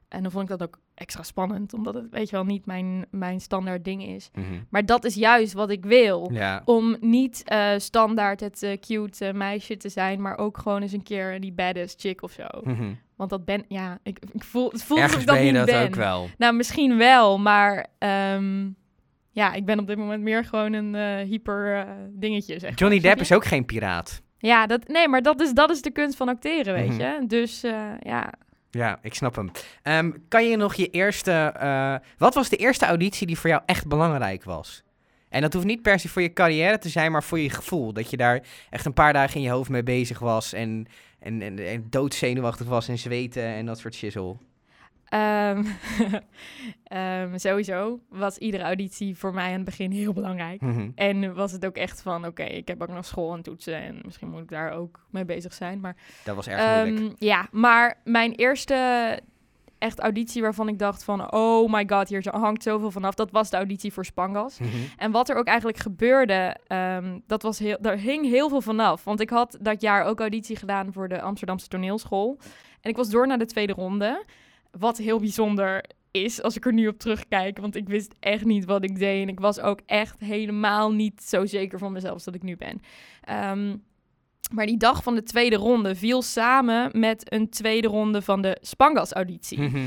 En 0.09 0.21
dan 0.21 0.31
vond 0.31 0.43
ik 0.43 0.57
dat 0.57 0.67
ook 0.67 0.79
extra 0.93 1.23
spannend, 1.23 1.73
omdat 1.73 1.93
het, 1.93 2.05
weet 2.09 2.29
je 2.29 2.35
wel, 2.35 2.45
niet 2.45 2.65
mijn, 2.65 3.05
mijn 3.11 3.41
standaard 3.41 3.85
ding 3.85 4.05
is. 4.05 4.29
Mhm. 4.33 4.45
Maar 4.69 4.85
dat 4.85 5.05
is 5.05 5.15
juist 5.15 5.53
wat 5.53 5.69
ik 5.69 5.85
wil. 5.85 6.29
Ja. 6.31 6.61
Om 6.65 6.97
niet 6.99 7.43
eh, 7.43 7.71
standaard 7.77 8.39
het 8.39 8.63
eh, 8.63 8.79
cute 8.79 9.25
eh, 9.25 9.33
meisje 9.33 9.77
te 9.77 9.89
zijn, 9.89 10.21
maar 10.21 10.37
ook 10.37 10.57
gewoon 10.57 10.81
eens 10.81 10.91
een 10.91 11.03
keer 11.03 11.39
die 11.39 11.51
badass 11.51 11.95
chick 11.97 12.21
of 12.21 12.31
zo. 12.31 12.47
Mhm. 12.63 12.93
Want 13.15 13.29
dat 13.29 13.45
ben, 13.45 13.65
ja, 13.67 13.99
ik, 14.03 14.19
ik 14.31 14.43
voel, 14.43 14.69
het 14.71 14.83
voelt 14.83 15.01
alsof 15.01 15.19
ik 15.19 15.25
dat 15.27 15.35
ben 15.35 15.45
je 15.45 15.51
niet 15.51 15.59
dat 15.59 15.69
ben. 15.69 15.87
ook 15.87 15.95
wel. 15.95 16.29
Nou, 16.37 16.53
misschien 16.53 16.97
wel, 16.97 17.37
maar 17.37 17.87
ehm, 17.97 18.69
ja, 19.31 19.53
ik 19.53 19.65
ben 19.65 19.79
op 19.79 19.87
dit 19.87 19.97
moment 19.97 20.23
meer 20.23 20.45
gewoon 20.45 20.73
een 20.73 20.95
hyper 21.25 21.87
dingetje, 22.11 22.59
zeg. 22.59 22.79
Johnny 22.79 22.99
Depp 22.99 23.19
is 23.19 23.31
ook 23.31 23.45
geen 23.45 23.65
piraat. 23.65 24.23
Ja, 24.45 24.67
dat, 24.67 24.87
nee, 24.87 25.07
maar 25.07 25.21
dat 25.21 25.41
is, 25.41 25.51
dat 25.53 25.69
is 25.69 25.81
de 25.81 25.91
kunst 25.91 26.17
van 26.17 26.29
acteren, 26.29 26.73
weet 26.73 26.87
Mhm. 26.89 26.99
je. 27.01 27.23
Dus 27.27 27.63
eh, 27.63 27.91
ja, 28.01 28.33
Ja, 28.71 28.99
ik 29.01 29.13
snap 29.13 29.35
hem. 29.35 29.51
Ehm, 29.83 30.11
kan 30.27 30.47
je 30.49 30.57
nog 30.57 30.73
je 30.73 30.89
eerste... 30.89 31.31
eh, 31.59 31.95
wat 32.17 32.33
was 32.33 32.49
de 32.49 32.55
eerste 32.57 32.85
auditie 32.85 33.27
die 33.27 33.37
voor 33.39 33.49
jou 33.49 33.61
echt 33.65 33.87
belangrijk 33.87 34.43
was? 34.43 34.83
En 35.29 35.41
dat 35.41 35.53
hoeft 35.53 35.65
niet 35.65 35.81
per 35.81 35.99
se 35.99 36.09
voor 36.09 36.21
je 36.21 36.33
carrière 36.33 36.77
te 36.77 36.89
zijn, 36.89 37.11
maar 37.11 37.23
voor 37.23 37.39
je 37.39 37.49
gevoel. 37.49 37.93
Dat 37.93 38.09
je 38.09 38.17
daar 38.17 38.39
echt 38.69 38.85
een 38.85 38.93
paar 38.93 39.13
dagen 39.13 39.35
in 39.35 39.41
je 39.41 39.49
hoofd 39.49 39.69
mee 39.69 39.83
bezig 39.83 40.19
was 40.19 40.53
en, 40.53 40.87
en, 41.19 41.41
en, 41.41 41.59
en 41.67 41.87
doodzenuwachtig 41.89 42.67
was 42.67 42.87
en 42.87 42.97
zweten 42.97 43.43
en 43.43 43.65
dat 43.65 43.79
soort 43.79 43.95
shizzle. 43.95 44.35
Ehm, 45.15 45.63
ehm, 46.83 47.37
sowieso 47.37 47.99
was 48.09 48.37
iedere 48.37 48.63
auditie 48.63 49.17
voor 49.17 49.33
mij 49.33 49.47
aan 49.47 49.53
het 49.53 49.63
begin 49.63 49.91
heel 49.91 50.13
belangrijk. 50.13 50.61
Mhm. 50.61 50.89
En 50.95 51.33
was 51.33 51.51
het 51.51 51.65
ook 51.65 51.75
echt 51.75 52.01
van, 52.01 52.25
oké, 52.25 52.43
ik 52.43 52.67
heb 52.67 52.81
ook 52.81 52.89
nog 52.89 53.05
school 53.05 53.33
en 53.33 53.41
toetsen 53.41 53.75
en 53.75 53.99
misschien 54.05 54.29
moet 54.29 54.41
ik 54.41 54.49
daar 54.49 54.71
ook 54.71 55.05
mee 55.09 55.25
bezig 55.25 55.53
zijn. 55.53 55.79
Maar, 55.79 55.95
Dat 56.23 56.35
was 56.35 56.47
erg 56.47 56.83
moeilijk. 56.85 57.05
ehm, 57.05 57.15
ja, 57.17 57.47
maar 57.51 58.01
mijn 58.03 58.31
eerste 58.31 59.19
echt 59.77 59.99
auditie 59.99 60.41
waarvan 60.41 60.67
ik 60.67 60.79
dacht 60.79 61.03
van, 61.03 61.33
oh 61.33 61.71
my 61.71 61.83
god, 61.87 62.09
hier 62.09 62.25
hangt 62.31 62.63
zoveel 62.63 62.91
vanaf. 62.91 63.13
Dat 63.13 63.31
was 63.31 63.49
de 63.49 63.57
auditie 63.57 63.93
voor 63.93 64.05
Spangas. 64.05 64.59
Mhm. 64.59 64.69
En 64.97 65.11
wat 65.11 65.29
er 65.29 65.35
ook 65.35 65.47
eigenlijk 65.47 65.77
gebeurde, 65.77 66.57
dat 67.27 67.41
was 67.41 67.59
heel, 67.59 67.77
daar 67.81 67.97
hing 67.97 68.25
heel 68.25 68.49
veel 68.49 68.61
vanaf. 68.61 69.03
Want 69.03 69.19
ik 69.19 69.29
had 69.29 69.57
dat 69.61 69.81
jaar 69.81 70.03
ook 70.03 70.19
auditie 70.19 70.55
gedaan 70.55 70.93
voor 70.93 71.07
de 71.07 71.21
Amsterdamse 71.21 71.67
toneelschool. 71.67 72.37
En 72.81 72.89
ik 72.89 72.95
was 72.95 73.09
door 73.09 73.27
naar 73.27 73.37
de 73.37 73.45
tweede 73.45 73.73
ronde. 73.73 74.23
Wat 74.79 74.97
heel 74.97 75.19
bijzonder 75.19 75.83
is 76.11 76.41
als 76.41 76.55
ik 76.55 76.65
er 76.65 76.73
nu 76.73 76.87
op 76.87 76.99
terugkijk. 76.99 77.57
Want 77.57 77.75
ik 77.75 77.87
wist 77.87 78.13
echt 78.19 78.45
niet 78.45 78.65
wat 78.65 78.83
ik 78.83 78.99
deed. 78.99 79.21
En 79.21 79.29
ik 79.29 79.39
was 79.39 79.59
ook 79.59 79.79
echt 79.85 80.19
helemaal 80.19 80.91
niet 80.93 81.21
zo 81.23 81.45
zeker 81.45 81.79
van 81.79 81.91
mezelf 81.91 82.13
als 82.13 82.23
dat 82.23 82.35
ik 82.35 82.43
nu 82.43 82.55
ben. 82.57 82.81
Ehm, 83.21 83.75
maar 84.53 84.65
die 84.65 84.77
dag 84.77 85.03
van 85.03 85.15
de 85.15 85.23
tweede 85.23 85.55
ronde 85.55 85.95
viel 85.95 86.21
samen 86.21 86.89
met 86.99 87.33
een 87.33 87.49
tweede 87.49 87.87
ronde 87.87 88.21
van 88.21 88.41
de 88.41 88.57
Spangas-auditie. 88.61 89.61
Mhm. 89.61 89.79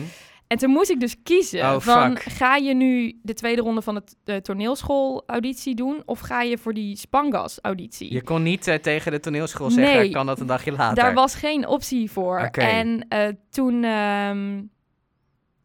En 0.46 0.58
toen 0.58 0.70
moest 0.70 0.90
ik 0.90 1.00
dus 1.00 1.16
kiezen 1.22 1.60
Oh, 1.60 1.80
van 1.80 2.16
fuck. 2.16 2.32
ga 2.32 2.56
je 2.56 2.74
nu 2.74 3.18
de 3.22 3.34
tweede 3.34 3.62
ronde 3.62 3.82
van 3.82 3.94
het 3.94 4.16
de 4.24 4.40
toneelschool 4.40 5.22
auditie 5.26 5.74
doen 5.74 6.02
of 6.04 6.18
ga 6.20 6.42
je 6.42 6.58
voor 6.58 6.74
die 6.74 6.96
Spangas 6.96 7.58
auditie? 7.62 8.12
Je 8.12 8.22
kon 8.22 8.42
niet 8.42 8.66
eh, 8.66 8.74
tegen 8.74 9.12
de 9.12 9.20
toneelschool 9.20 9.70
zeggen, 9.70 9.96
Nee. 9.98 10.10
kan 10.10 10.26
dat 10.26 10.40
een 10.40 10.46
dagje 10.46 10.72
later. 10.72 10.94
Daar 11.02 11.14
was 11.14 11.34
geen 11.34 11.66
optie 11.66 12.10
voor. 12.10 12.38
En 12.52 13.06
eh, 13.08 13.28
toen, 13.50 13.84
ehm, 13.84 14.62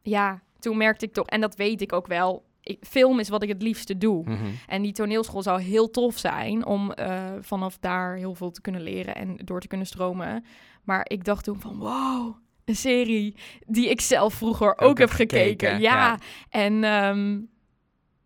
ja, 0.03 0.41
toen 0.59 0.77
merkte 0.77 1.05
ik 1.05 1.13
toch, 1.13 1.25
en 1.27 1.41
dat 1.41 1.55
weet 1.55 1.81
ik 1.81 1.93
ook 1.93 2.07
wel, 2.07 2.45
ik- 2.61 2.85
film 2.87 3.19
is 3.19 3.29
wat 3.29 3.43
ik 3.43 3.49
het 3.49 3.61
liefste 3.61 3.97
doe. 3.97 4.23
Mhm. 4.23 4.45
En 4.67 4.81
die 4.81 4.91
toneelschool 4.91 5.41
zou 5.41 5.61
heel 5.61 5.89
tof 5.89 6.17
zijn 6.17 6.65
om 6.65 6.91
eh, 6.91 7.31
vanaf 7.39 7.77
daar 7.79 8.15
heel 8.15 8.35
veel 8.35 8.51
te 8.51 8.61
kunnen 8.61 8.81
leren 8.81 9.15
en 9.15 9.35
door 9.43 9.59
te 9.59 9.67
kunnen 9.67 9.87
stromen. 9.87 10.45
Maar 10.83 11.05
ik 11.07 11.23
dacht 11.23 11.43
toen 11.43 11.59
van, 11.59 11.77
wow, 11.77 12.35
een 12.65 12.75
serie 12.75 13.35
die 13.67 13.89
ik 13.89 14.01
zelf 14.01 14.33
vroeger 14.33 14.77
ook, 14.77 14.97
heb 14.97 15.09
gekeken. 15.09 15.69
Ja. 15.71 15.77
ja. 15.79 16.17
En 16.49 16.83
ehm, 16.83 17.39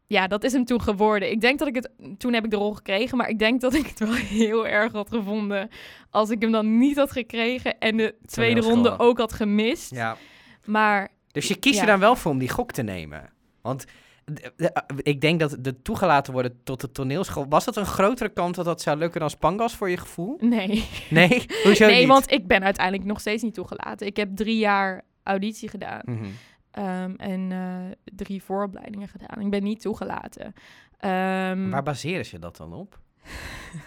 ja, 0.07 0.27
dat 0.27 0.43
is 0.43 0.53
hem 0.53 0.65
toen 0.65 0.81
geworden. 0.81 1.31
Ik 1.31 1.41
denk 1.41 1.59
dat 1.59 1.67
ik 1.67 1.75
het, 1.75 1.89
toen 2.17 2.33
heb 2.33 2.43
ik 2.45 2.51
de 2.51 2.57
rol 2.57 2.73
gekregen, 2.73 3.17
maar 3.17 3.29
ik 3.29 3.39
denk 3.39 3.61
dat 3.61 3.73
ik 3.73 3.87
het 3.87 3.99
wel 3.99 4.13
heel 4.39 4.67
erg 4.67 4.91
had 4.91 5.09
gevonden 5.09 5.69
als 6.09 6.29
ik 6.29 6.41
hem 6.41 6.51
dan 6.51 6.77
niet 6.77 6.97
had 6.97 7.11
gekregen 7.11 7.77
en 7.79 7.97
de 7.97 8.15
tweede 8.25 8.61
ronde 8.61 8.99
ook 8.99 9.17
had 9.17 9.33
gemist. 9.33 9.91
ja. 9.91 10.17
Maar 10.65 11.09
Dus 11.39 11.47
je 11.47 11.55
kiest 11.59 11.79
er 11.79 11.85
Ja. 11.85 11.91
dan 11.91 11.99
wel 11.99 12.15
voor 12.15 12.31
om 12.31 12.37
die 12.37 12.49
gok 12.49 12.71
te 12.71 12.81
nemen. 12.81 13.29
Want 13.61 13.85
d- 14.33 14.51
d- 14.57 14.71
ik 15.01 15.21
denk 15.21 15.39
dat 15.39 15.57
de 15.59 15.81
toegelaten 15.81 16.33
worden 16.33 16.59
tot 16.63 16.81
de 16.81 16.91
toneelschool... 16.91 17.45
Was 17.49 17.65
dat 17.65 17.75
een 17.75 17.85
grotere 17.85 18.29
kans 18.29 18.55
dat 18.55 18.65
dat 18.65 18.81
zou 18.81 18.97
lukken 18.97 19.19
dan 19.19 19.29
Spangas 19.29 19.75
voor 19.75 19.89
je 19.89 19.97
gevoel? 19.97 20.37
nee. 20.39 20.83
Nee? 21.09 21.45
Hoezo 21.63 21.85
nee, 21.85 21.99
niet? 21.99 22.07
want 22.07 22.31
ik 22.31 22.47
ben 22.47 22.63
uiteindelijk 22.63 23.05
nog 23.07 23.19
steeds 23.19 23.43
niet 23.43 23.53
toegelaten. 23.53 24.07
Ik 24.07 24.17
heb 24.17 24.35
drie 24.35 24.57
jaar 24.57 25.01
auditie 25.23 25.69
gedaan 25.69 26.01
Mhm. 26.05 26.25
ehm, 26.71 27.13
en 27.17 27.51
eh, 27.51 27.97
drie 28.15 28.43
vooropleidingen 28.43 29.07
gedaan. 29.07 29.41
Ik 29.41 29.49
ben 29.49 29.63
niet 29.63 29.81
toegelaten. 29.81 30.53
Ehm, 30.99 31.69
Waar 31.69 31.83
baseren 31.83 32.25
ze 32.25 32.39
dat 32.39 32.57
dan 32.57 32.73
op? 32.73 32.99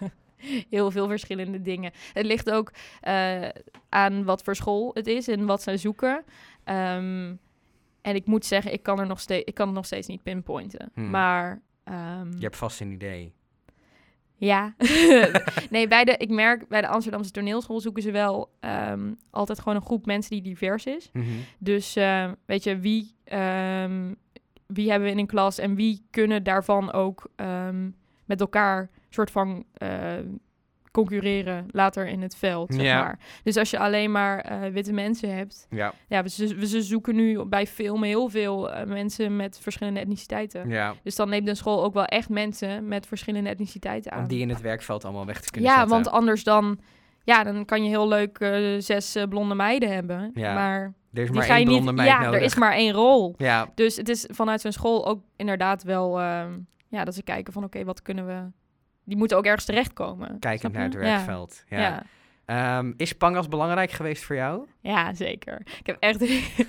heel 0.71 0.90
veel 0.90 1.09
verschillende 1.09 1.62
dingen. 1.62 1.92
Het 2.12 2.26
ligt 2.26 2.50
ook 2.50 2.73
eh, 3.00 3.49
aan 3.88 4.25
wat 4.25 4.42
voor 4.42 4.57
school 4.57 4.90
het 4.95 5.07
is 5.07 5.28
en 5.28 5.47
wat 5.47 5.62
zij 5.62 5.76
zoeken. 5.76 6.25
Ehm, 6.71 7.35
en 8.03 8.15
ik 8.15 8.27
moet 8.27 8.45
zeggen, 8.45 8.73
ik 8.73 8.83
kan, 8.83 9.00
er 9.00 9.07
nog 9.07 9.21
steeds, 9.21 9.45
ik 9.45 9.55
kan 9.55 9.67
het 9.67 9.75
nog 9.77 9.87
steeds 9.87 10.07
niet 10.07 10.23
pinpointen. 10.23 10.91
Hmm. 10.95 11.11
Maar 11.11 11.62
ehm, 11.85 12.33
Je 12.33 12.43
hebt 12.43 12.57
vast 12.57 12.81
een 12.81 12.91
idee. 12.91 13.33
ja. 14.37 14.75
nee, 15.71 15.89
bij 15.89 16.05
de, 16.05 16.17
ik 16.17 16.31
merk 16.31 16.69
bij 16.69 16.81
de 16.81 16.89
Amsterdamse 16.89 17.31
toneelschool 17.31 17.81
zoeken 17.81 18.03
ze 18.03 18.11
wel 18.11 18.50
ehm, 18.61 19.12
altijd 19.31 19.59
gewoon 19.59 19.75
een 19.75 19.85
groep 19.85 20.07
mensen 20.07 20.31
die 20.31 20.43
divers 20.43 20.87
is. 20.87 21.11
Mhm. 21.12 21.27
Dus 21.59 21.95
weet 22.47 22.65
je, 22.65 22.79
wie, 22.79 23.15
ehm, 23.25 24.15
wie 24.67 24.91
hebben 24.91 25.09
we 25.09 25.15
in 25.15 25.21
een 25.21 25.27
klas 25.27 25.59
en 25.59 25.75
wie 25.75 26.07
kunnen 26.11 26.43
daarvan 26.43 26.93
ook 26.93 27.31
ehm, 27.37 27.91
met 28.25 28.41
elkaar 28.41 28.91
soort 29.09 29.31
van 29.31 29.65
concurreren 30.90 31.66
later 31.70 32.06
in 32.06 32.23
het 32.23 32.37
veld, 32.37 32.75
zeg 32.75 32.82
Ja. 32.85 33.02
maar. 33.02 33.18
Dus 33.42 33.56
als 33.56 33.70
je 33.70 33.78
alleen 33.78 34.12
maar 34.12 34.38
eh, 34.40 34.70
witte 34.73 34.92
mensen 34.92 35.37
hebt... 35.37 35.66
Ja, 35.70 35.92
Ja, 36.09 36.23
we, 36.23 36.28
ze, 36.28 36.54
we- 36.54 36.66
ze 36.66 36.82
zoeken 36.82 37.14
nu 37.14 37.44
bij 37.44 37.66
filmen 37.66 38.09
heel 38.09 38.28
veel 38.28 38.70
eh, 38.73 38.87
mensen 38.87 39.37
met 39.37 39.59
verschillende 39.61 40.00
etniciteiten. 40.00 40.68
ja. 40.68 40.94
Dus 41.02 41.14
dan 41.16 41.28
neemt 41.28 41.49
een 41.49 41.56
school 41.56 41.85
ook 41.85 41.94
wel 41.94 42.04
echt 42.04 42.28
mensen 42.28 42.88
met 42.88 43.06
verschillende 43.06 43.50
etniciteiten 43.50 44.12
aan. 44.12 44.23
Om 44.23 44.28
die 44.28 44.40
in 44.40 44.49
het 44.49 44.61
werkveld 44.61 45.04
allemaal 45.04 45.26
weg 45.26 45.40
te 45.40 45.50
kunnen 45.50 45.70
ja, 45.70 45.76
zetten. 45.76 45.94
want 45.94 46.11
anders 46.11 46.44
dan... 46.44 46.78
Ja, 47.25 47.42
dan 47.44 47.64
kan 47.64 47.82
je 47.82 47.88
heel 47.88 48.09
leuk 48.09 48.38
eh, 48.38 48.75
zes 48.78 49.16
blonde 49.28 49.54
meiden 49.54 49.92
hebben. 49.92 50.30
Ja, 50.35 50.54
maar 50.54 50.82
er 51.12 51.23
is 51.23 51.26
die 51.26 51.35
maar 51.37 51.44
ga 51.44 51.52
je 51.56 51.59
één 51.59 51.68
niet... 51.68 51.82
blonde 51.82 51.92
meid 52.02 52.09
Ja, 52.09 52.20
nodig. 52.23 52.38
er 52.40 52.44
is 52.47 52.54
maar 52.54 52.73
één 52.73 52.92
rol. 52.92 53.35
Ja, 53.38 53.70
Dus 53.75 53.97
het 53.97 54.09
is 54.09 54.26
vanuit 54.30 54.61
zo'n 54.61 54.73
school 54.73 55.06
ook 55.06 55.23
inderdaad 55.37 55.82
wel... 55.82 56.20
ehm, 56.20 56.59
ja, 56.88 57.04
dat 57.04 57.14
ze 57.14 57.23
kijken 57.23 57.52
van 57.52 57.64
oké, 57.64 57.85
wat 57.85 58.02
kunnen 58.02 58.26
we... 58.26 58.42
Die 59.11 59.19
moeten 59.19 59.37
ook 59.37 59.45
ergens 59.45 59.64
terechtkomen. 59.64 60.38
kijkend 60.38 60.73
naar 60.73 60.83
het 60.85 60.95
werkveld. 60.95 61.64
Ja. 61.69 61.79
Ja. 61.79 62.02
Ehm, 62.45 62.93
is 62.97 63.12
Pangas 63.12 63.49
belangrijk 63.49 63.90
geweest 63.90 64.23
voor 64.25 64.37
jou? 64.37 64.67
Ja, 64.81 65.14
zeker. 65.14 65.61
Ik 65.79 65.87
heb 65.87 65.97
echt... 66.00 66.19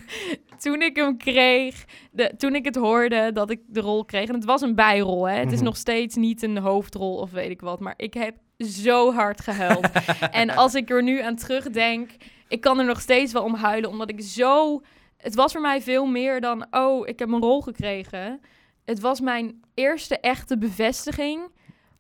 toen 0.64 0.82
ik 0.82 0.96
hem 0.96 1.18
kreeg, 1.18 1.86
de, 2.12 2.34
toen 2.38 2.56
ik 2.56 2.66
het 2.66 2.76
hoorde 2.76 3.32
dat 3.32 3.50
ik 3.50 3.60
de 3.68 3.80
rol 3.80 4.06
kreeg... 4.06 4.28
En 4.28 4.34
het 4.36 4.46
was 4.46 4.62
een 4.62 4.76
bijrol, 4.76 5.28
hè. 5.28 5.36
Het 5.38 5.52
is 5.52 5.56
Mhm. 5.58 5.64
nog 5.66 5.78
steeds 5.78 6.16
niet 6.16 6.44
een 6.44 6.58
hoofdrol 6.58 7.16
of 7.18 7.32
weet 7.32 7.50
ik 7.50 7.62
wat. 7.62 7.80
Maar 7.80 7.94
ik 7.98 8.14
heb 8.14 8.36
zo 8.58 9.14
hard 9.14 9.42
gehuild. 9.42 9.90
en 10.32 10.50
als 10.50 10.74
ik 10.76 10.90
er 10.90 11.04
nu 11.04 11.22
aan 11.22 11.36
terugdenk... 11.36 12.10
Ik 12.48 12.62
kan 12.62 12.80
er 12.80 12.86
nog 12.86 13.02
steeds 13.02 13.34
wel 13.34 13.44
om 13.44 13.56
huilen, 13.56 13.90
omdat 13.90 14.10
ik 14.10 14.22
zo... 14.22 14.82
Het 15.18 15.36
was 15.36 15.52
voor 15.52 15.62
mij 15.62 15.82
veel 15.82 16.06
meer 16.06 16.42
dan... 16.42 16.66
Oh, 16.72 17.08
ik 17.08 17.20
heb 17.20 17.30
een 17.30 17.42
rol 17.42 17.62
gekregen. 17.62 18.42
Het 18.86 19.00
was 19.00 19.20
mijn 19.22 19.62
eerste 19.74 20.20
echte 20.20 20.58
bevestiging 20.58 21.42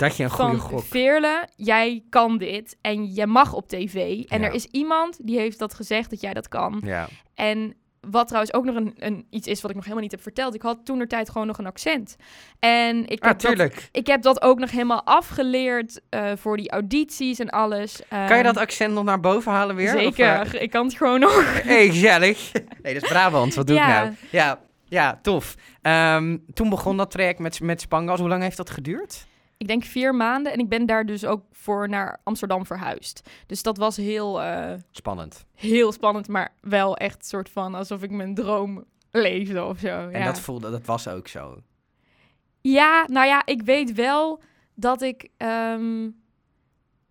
Dat 0.01 0.15
je 0.17 0.23
een 0.23 0.29
goede 0.29 0.57
van 0.57 0.59
gok. 0.59 0.83
Veerle, 0.83 1.47
jij 1.55 2.03
kan 2.09 2.37
dit 2.37 2.77
en 2.81 3.05
jij 3.05 3.27
mag 3.27 3.53
op 3.53 3.67
tv. 3.67 4.23
En 4.27 4.41
Ja. 4.41 4.47
er 4.47 4.53
is 4.53 4.65
iemand 4.65 5.17
die 5.21 5.37
heeft 5.39 5.59
dat 5.59 5.73
gezegd 5.73 6.09
dat 6.09 6.21
jij 6.21 6.33
dat 6.33 6.47
kan. 6.47 6.81
Ja. 6.85 7.07
En 7.35 7.75
wat 8.09 8.27
trouwens 8.27 8.53
ook 8.53 8.65
nog 8.65 8.75
een, 8.75 8.93
een, 8.97 9.25
iets 9.29 9.47
is 9.47 9.61
wat 9.61 9.69
ik 9.69 9.75
nog 9.75 9.83
helemaal 9.85 10.03
niet 10.03 10.13
heb 10.13 10.21
verteld. 10.21 10.55
Ik 10.55 10.61
had 10.61 10.85
toen 10.85 10.99
de 10.99 11.07
tijd 11.07 11.29
gewoon 11.29 11.47
nog 11.47 11.57
een 11.57 11.65
accent. 11.65 12.15
En 12.59 13.07
ik 13.07 13.21
Ah, 13.23 13.27
heb, 13.29 13.57
dat, 13.57 13.71
ik 13.91 14.07
heb 14.07 14.21
dat 14.21 14.41
ook 14.41 14.59
nog 14.59 14.71
helemaal 14.71 15.03
afgeleerd 15.05 16.01
eh, 16.09 16.31
voor 16.35 16.57
die 16.57 16.71
audities 16.71 17.39
en 17.39 17.49
alles. 17.49 18.01
Kan 18.09 18.19
je 18.21 18.33
Ehm, 18.33 18.43
dat 18.43 18.57
accent 18.57 18.93
nog 18.93 19.03
naar 19.03 19.19
boven 19.19 19.51
halen 19.51 19.75
weer? 19.75 19.95
Of, 19.95 20.01
Zeker, 20.01 20.55
eh, 20.55 20.61
ik 20.61 20.69
kan 20.69 20.85
het 20.85 20.95
gewoon 20.97 21.19
nog. 21.19 21.43
hey, 21.63 21.87
gezellig. 21.89 22.51
Nee, 22.81 22.93
dat 22.93 23.03
is 23.03 23.09
Brabant. 23.09 23.53
Wat 23.53 23.67
doe 23.67 23.75
Ja. 23.75 23.97
ik 24.01 24.03
nou? 24.03 24.15
Ja, 24.31 24.59
ja 24.87 25.19
tof. 25.21 25.55
Ehm, 25.81 26.37
toen 26.53 26.69
begon 26.69 26.97
dat 26.97 27.11
traject 27.11 27.39
met, 27.39 27.59
met 27.59 27.81
Spangas. 27.81 28.19
Hoe 28.19 28.29
lang 28.29 28.41
heeft 28.43 28.57
dat 28.57 28.69
geduurd? 28.69 29.25
Ik 29.61 29.67
denk 29.67 29.83
vier 29.83 30.15
maanden 30.15 30.51
en 30.51 30.59
ik 30.59 30.69
ben 30.69 30.85
daar 30.85 31.05
dus 31.05 31.25
ook 31.25 31.43
voor 31.51 31.89
naar 31.89 32.19
Amsterdam 32.23 32.65
verhuisd. 32.65 33.29
Dus 33.45 33.63
dat 33.63 33.77
was 33.77 33.97
heel... 33.97 34.41
eh, 34.41 34.73
Spannend. 34.91 35.45
heel 35.55 35.91
spannend, 35.91 36.27
maar 36.27 36.53
wel 36.61 36.97
echt 36.97 37.25
soort 37.25 37.49
van 37.49 37.75
alsof 37.75 38.03
ik 38.03 38.11
mijn 38.11 38.35
droom 38.35 38.83
leefde 39.11 39.63
of 39.63 39.79
zo. 39.79 39.87
En 40.09 40.19
ja. 40.19 40.25
dat 40.25 40.39
voelde, 40.39 40.71
dat 40.71 40.85
was 40.85 41.07
ook 41.07 41.27
zo. 41.27 41.61
ja, 42.61 43.03
nou 43.07 43.27
ja, 43.27 43.45
ik 43.45 43.61
weet 43.61 43.93
wel 43.93 44.41
dat 44.75 45.01
ik. 45.01 45.27
ehm, 45.37 46.09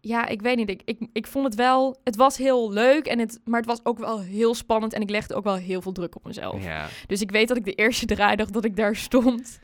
ja, 0.01 0.27
ik 0.27 0.41
weet 0.43 0.57
niet. 0.57 0.71
Ik, 0.71 0.83
ik, 0.85 0.99
ik 1.13 1.27
vond 1.27 1.45
het 1.45 1.55
wel. 1.55 2.01
Het 2.05 2.17
was 2.17 2.37
heel 2.37 2.73
leuk, 2.73 3.07
en 3.07 3.19
het, 3.19 3.41
maar 3.45 3.61
het 3.61 3.69
was 3.69 3.85
ook 3.85 3.99
wel 3.99 4.21
heel 4.21 4.55
spannend. 4.55 4.93
En 4.93 5.01
ik 5.01 5.11
legde 5.11 5.35
ook 5.35 5.45
wel 5.45 5.55
heel 5.55 5.83
veel 5.83 5.93
druk 5.93 6.17
op 6.17 6.25
mezelf. 6.25 6.65
Ja. 6.65 6.87
Dus 7.07 7.21
ik 7.21 7.31
weet 7.31 7.49
dat 7.49 7.57
ik 7.57 7.65
de 7.65 7.75
eerste 7.75 8.07
draaidag 8.07 8.51
dat 8.51 8.65
ik 8.65 8.77
daar 8.77 8.97
stond. 8.97 9.59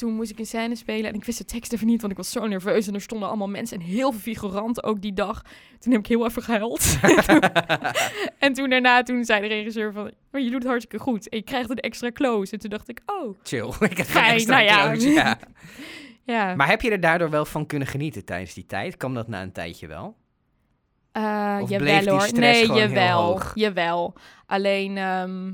Toen 0.00 0.14
moest 0.14 0.30
ik 0.30 0.38
een 0.38 0.46
scène 0.46 0.74
spelen 0.74 1.10
en 1.10 1.14
ik 1.14 1.24
wist 1.24 1.38
de 1.38 1.44
tekst 1.44 1.72
even 1.72 1.86
niet, 1.86 2.00
want 2.00 2.12
ik 2.12 2.18
was 2.18 2.30
zo 2.30 2.46
nerveus. 2.46 2.86
En 2.86 2.94
er 2.94 3.00
stonden 3.00 3.28
allemaal 3.28 3.48
mensen 3.48 3.80
en 3.80 3.84
heel 3.84 4.10
veel 4.10 4.20
figuranten 4.20 4.84
ook 4.84 5.00
die 5.02 5.12
dag. 5.12 5.42
Toen 5.78 5.92
heb 5.92 6.00
ik 6.00 6.06
heel 6.06 6.26
even 6.26 6.42
gehuild. 6.42 6.98
en 8.38 8.52
toen 8.52 8.70
daarna, 8.70 9.02
toen 9.02 9.24
zei 9.24 9.40
de 9.40 9.46
regisseur 9.46 9.92
van, 9.92 10.10
maar 10.30 10.40
je 10.40 10.50
doet 10.50 10.58
het 10.58 10.68
hartstikke 10.68 11.04
goed. 11.04 11.28
En 11.28 11.38
je 11.38 11.44
krijgt 11.44 11.70
een 11.70 11.76
extra 11.76 12.12
close. 12.12 12.52
En 12.52 12.58
toen 12.58 12.70
dacht 12.70 12.88
ik, 12.88 13.00
oh, 13.06 13.38
Chill. 13.42 13.72
ik 13.90 13.96
heb 13.96 14.06
Fijn, 14.06 14.32
extra 14.34 14.54
nou 14.54 14.64
ja. 14.66 14.90
close, 14.90 15.08
ja. 15.08 15.38
ja. 16.34 16.54
Maar 16.54 16.68
heb 16.68 16.80
je 16.80 16.90
er 16.90 17.00
daardoor 17.00 17.30
wel 17.30 17.44
van 17.44 17.66
kunnen 17.66 17.88
genieten 17.88 18.24
tijdens 18.24 18.54
die 18.54 18.66
tijd? 18.66 18.96
Kan 18.96 19.14
dat 19.14 19.28
na 19.28 19.42
een 19.42 19.52
tijdje 19.52 19.86
wel? 19.86 20.16
Of 21.12 21.68
jawel 21.68 21.78
bleef 21.78 22.00
die 22.00 22.10
hoor. 22.10 22.20
stress 22.20 22.38
Nee, 22.38 22.64
gewoon 22.64 22.80
heel 22.80 22.88
jawel. 22.88 23.22
hoog? 23.22 23.52
Jawel. 23.54 24.14
Alleen, 24.46 24.96
ehm, 24.96 25.52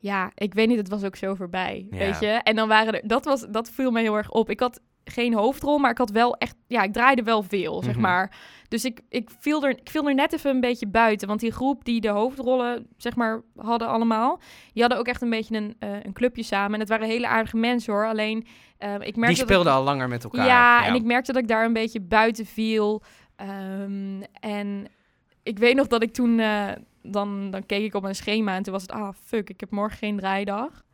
ja, 0.00 0.30
ik 0.34 0.54
weet 0.54 0.68
niet, 0.68 0.76
het 0.78 0.88
was 0.88 1.04
ook 1.04 1.16
zo 1.16 1.34
voorbij. 1.34 1.86
Ja. 1.90 1.98
Weet 1.98 2.20
je? 2.20 2.26
En 2.26 2.56
dan 2.56 2.68
waren 2.68 2.92
er, 2.94 3.08
dat, 3.08 3.24
was, 3.24 3.46
dat 3.50 3.70
viel 3.70 3.90
me 3.90 4.00
heel 4.00 4.16
erg 4.16 4.30
op. 4.30 4.50
Ik 4.50 4.60
had 4.60 4.80
geen 5.04 5.34
hoofdrol, 5.34 5.78
maar 5.78 5.90
ik 5.90 5.98
had 5.98 6.10
wel 6.10 6.36
echt, 6.36 6.56
ja, 6.66 6.82
ik 6.82 6.92
draaide 6.92 7.22
wel 7.22 7.42
veel, 7.42 7.82
zeg 7.82 7.92
Mhm. 7.92 8.02
maar. 8.02 8.36
Dus 8.68 8.84
ik, 8.84 9.00
ik, 9.08 9.30
viel 9.38 9.64
er, 9.64 9.70
ik 9.70 9.90
viel 9.90 10.08
er 10.08 10.14
net 10.14 10.32
even 10.32 10.50
een 10.50 10.60
beetje 10.60 10.86
buiten. 10.86 11.28
Want 11.28 11.40
die 11.40 11.52
groep 11.52 11.84
die 11.84 12.00
de 12.00 12.08
hoofdrollen, 12.08 12.86
zeg 12.96 13.16
maar, 13.16 13.42
hadden 13.56 13.88
allemaal, 13.88 14.40
die 14.72 14.82
hadden 14.82 14.98
ook 15.00 15.06
echt 15.06 15.22
een 15.22 15.30
beetje 15.30 15.56
een, 15.56 15.76
eh, 15.78 15.88
een 16.02 16.12
clubje 16.12 16.42
samen. 16.42 16.74
En 16.74 16.80
het 16.80 16.88
waren 16.88 17.06
hele 17.08 17.26
aardige 17.28 17.56
mensen 17.56 17.92
hoor. 17.92 18.06
Alleen, 18.06 18.46
eh, 18.78 18.92
ik 18.94 19.00
merkte 19.00 19.20
Die 19.20 19.28
ik- 19.28 19.36
speelden 19.36 19.72
al 19.72 19.82
langer 19.82 20.08
met 20.08 20.24
elkaar. 20.24 20.46
ja, 20.46 20.86
en 20.86 20.94
ik 20.94 21.04
merkte 21.04 21.32
dat 21.32 21.42
ik 21.42 21.48
daar 21.48 21.64
een 21.64 21.72
beetje 21.72 22.00
buiten 22.00 22.46
viel. 22.46 23.02
Ehm, 23.36 24.22
en 24.40 24.86
ik 25.42 25.58
weet 25.58 25.76
nog 25.76 25.86
dat 25.86 26.02
ik 26.02 26.12
toen... 26.12 26.38
eh, 26.38 26.68
dan, 27.10 27.50
dan 27.50 27.66
keek 27.66 27.84
ik 27.84 27.94
op 27.94 28.02
mijn 28.02 28.14
schema 28.14 28.54
en 28.56 28.62
toen 28.62 28.72
was 28.72 28.82
het... 28.82 28.92
Ah, 28.92 29.08
fuck, 29.24 29.48
ik 29.50 29.60
heb 29.60 29.70
morgen 29.70 29.98
geen 29.98 30.16
draaidag. 30.16 30.86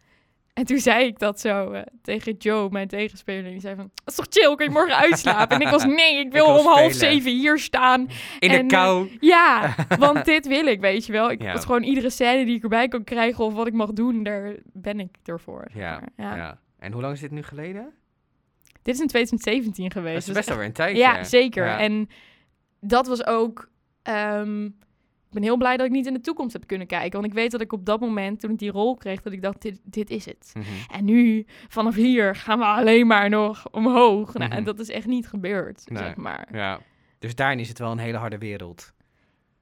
En 0.53 0.65
toen 0.65 0.79
zei 0.79 1.07
ik 1.07 1.19
dat 1.19 1.41
zo 1.41 1.73
eh, 1.73 1.83
tegen 2.03 2.33
Joe, 2.39 2.69
mijn 2.71 2.89
tegenspeler. 2.89 3.45
En 3.45 3.51
die 3.51 3.61
zei 3.61 3.75
van, 3.75 3.91
dat 3.95 4.09
is 4.09 4.15
toch 4.15 4.27
chill, 4.31 4.55
kun 4.55 4.67
je 4.67 4.73
morgen 4.73 4.97
uitslapen? 4.97 5.57
En 5.57 5.63
ik 5.63 5.69
was, 5.69 5.85
nee, 5.85 6.19
ik 6.19 6.33
wil 6.33 6.47
wil 6.47 6.59
om 6.59 6.67
half 6.67 6.93
zeven 6.93 7.31
hier 7.31 7.59
staan. 7.59 8.01
In 8.39 8.49
de 8.51 8.57
en, 8.57 8.67
kou. 8.69 9.17
Ja, 9.21 9.75
want 9.99 10.25
dit 10.25 10.47
wil 10.47 10.67
ik, 10.67 10.81
weet 10.81 11.07
je 11.07 11.13
wel. 11.13 11.31
Ik 11.31 11.43
Ja. 11.43 11.53
was 11.53 11.65
gewoon 11.65 11.83
iedere 11.83 12.11
scène 12.11 12.45
die 12.45 12.57
ik 12.57 12.63
erbij 12.63 12.89
kan 12.89 13.05
krijgen... 13.05 13.45
of 13.45 13.55
wat 13.55 13.67
ik 13.67 13.73
mag 13.73 13.93
doen, 13.93 14.23
daar 14.23 14.55
ben 14.73 15.01
ik 15.01 15.17
ervoor. 15.25 15.67
Ja, 15.75 16.03
ja. 16.17 16.37
ja. 16.37 16.59
En 16.79 16.93
hoe 16.93 17.03
lang 17.03 17.15
is 17.15 17.21
dit 17.21 17.31
nu 17.31 17.43
geleden? 17.43 17.93
Dit 18.83 18.95
is 18.95 19.01
in 19.01 19.07
2017 19.07 19.91
geweest. 19.91 20.13
Dat 20.15 20.21
is 20.21 20.27
dus 20.27 20.35
best 20.35 20.51
alweer 20.51 20.67
een 20.67 20.73
tijdje. 20.73 20.99
Ja, 21.03 21.25
zeker. 21.25 21.67
Ja. 21.67 21.79
En 21.79 22.09
dat 22.81 23.07
was 23.07 23.27
ook. 23.27 23.69
ehm, 24.03 24.69
ben 25.35 25.43
heel 25.43 25.57
blij 25.57 25.77
dat 25.77 25.87
ik 25.87 25.93
niet 25.93 26.07
in 26.07 26.15
de 26.15 26.21
toekomst 26.21 26.53
heb 26.53 26.67
kunnen 26.67 26.87
kijken. 26.87 27.13
Want 27.21 27.25
ik 27.25 27.33
weet 27.39 27.51
dat 27.51 27.61
ik 27.61 27.73
op 27.73 27.87
dat 27.87 28.01
moment, 28.01 28.41
toen 28.41 28.51
ik 28.51 28.59
die 28.59 28.71
rol 28.71 28.95
kreeg, 28.97 29.23
dat 29.23 29.33
ik 29.33 29.43
dacht: 29.43 29.63
dit, 29.63 29.81
dit 29.85 30.11
is 30.11 30.25
het. 30.25 30.53
Mhm. 30.55 30.65
En 30.99 31.05
nu, 31.05 31.47
vanaf 31.69 31.95
hier, 31.95 32.35
gaan 32.37 32.59
we 32.59 32.65
alleen 32.65 33.07
maar 33.07 33.29
nog 33.29 33.71
omhoog. 33.71 34.35
Nou, 34.35 34.49
Mhm. 34.49 34.59
en 34.59 34.65
dat 34.65 34.79
is 34.79 34.89
echt 34.91 35.07
niet 35.07 35.29
gebeurd, 35.29 35.83
Nee. 35.91 36.03
zeg 36.03 36.17
maar. 36.17 36.49
Ja. 36.53 36.81
Dus 37.19 37.35
daarin 37.35 37.59
is 37.59 37.69
het 37.69 37.79
wel 37.79 37.91
een 37.91 37.99
hele 37.99 38.17
harde 38.19 38.39
wereld. 38.39 38.93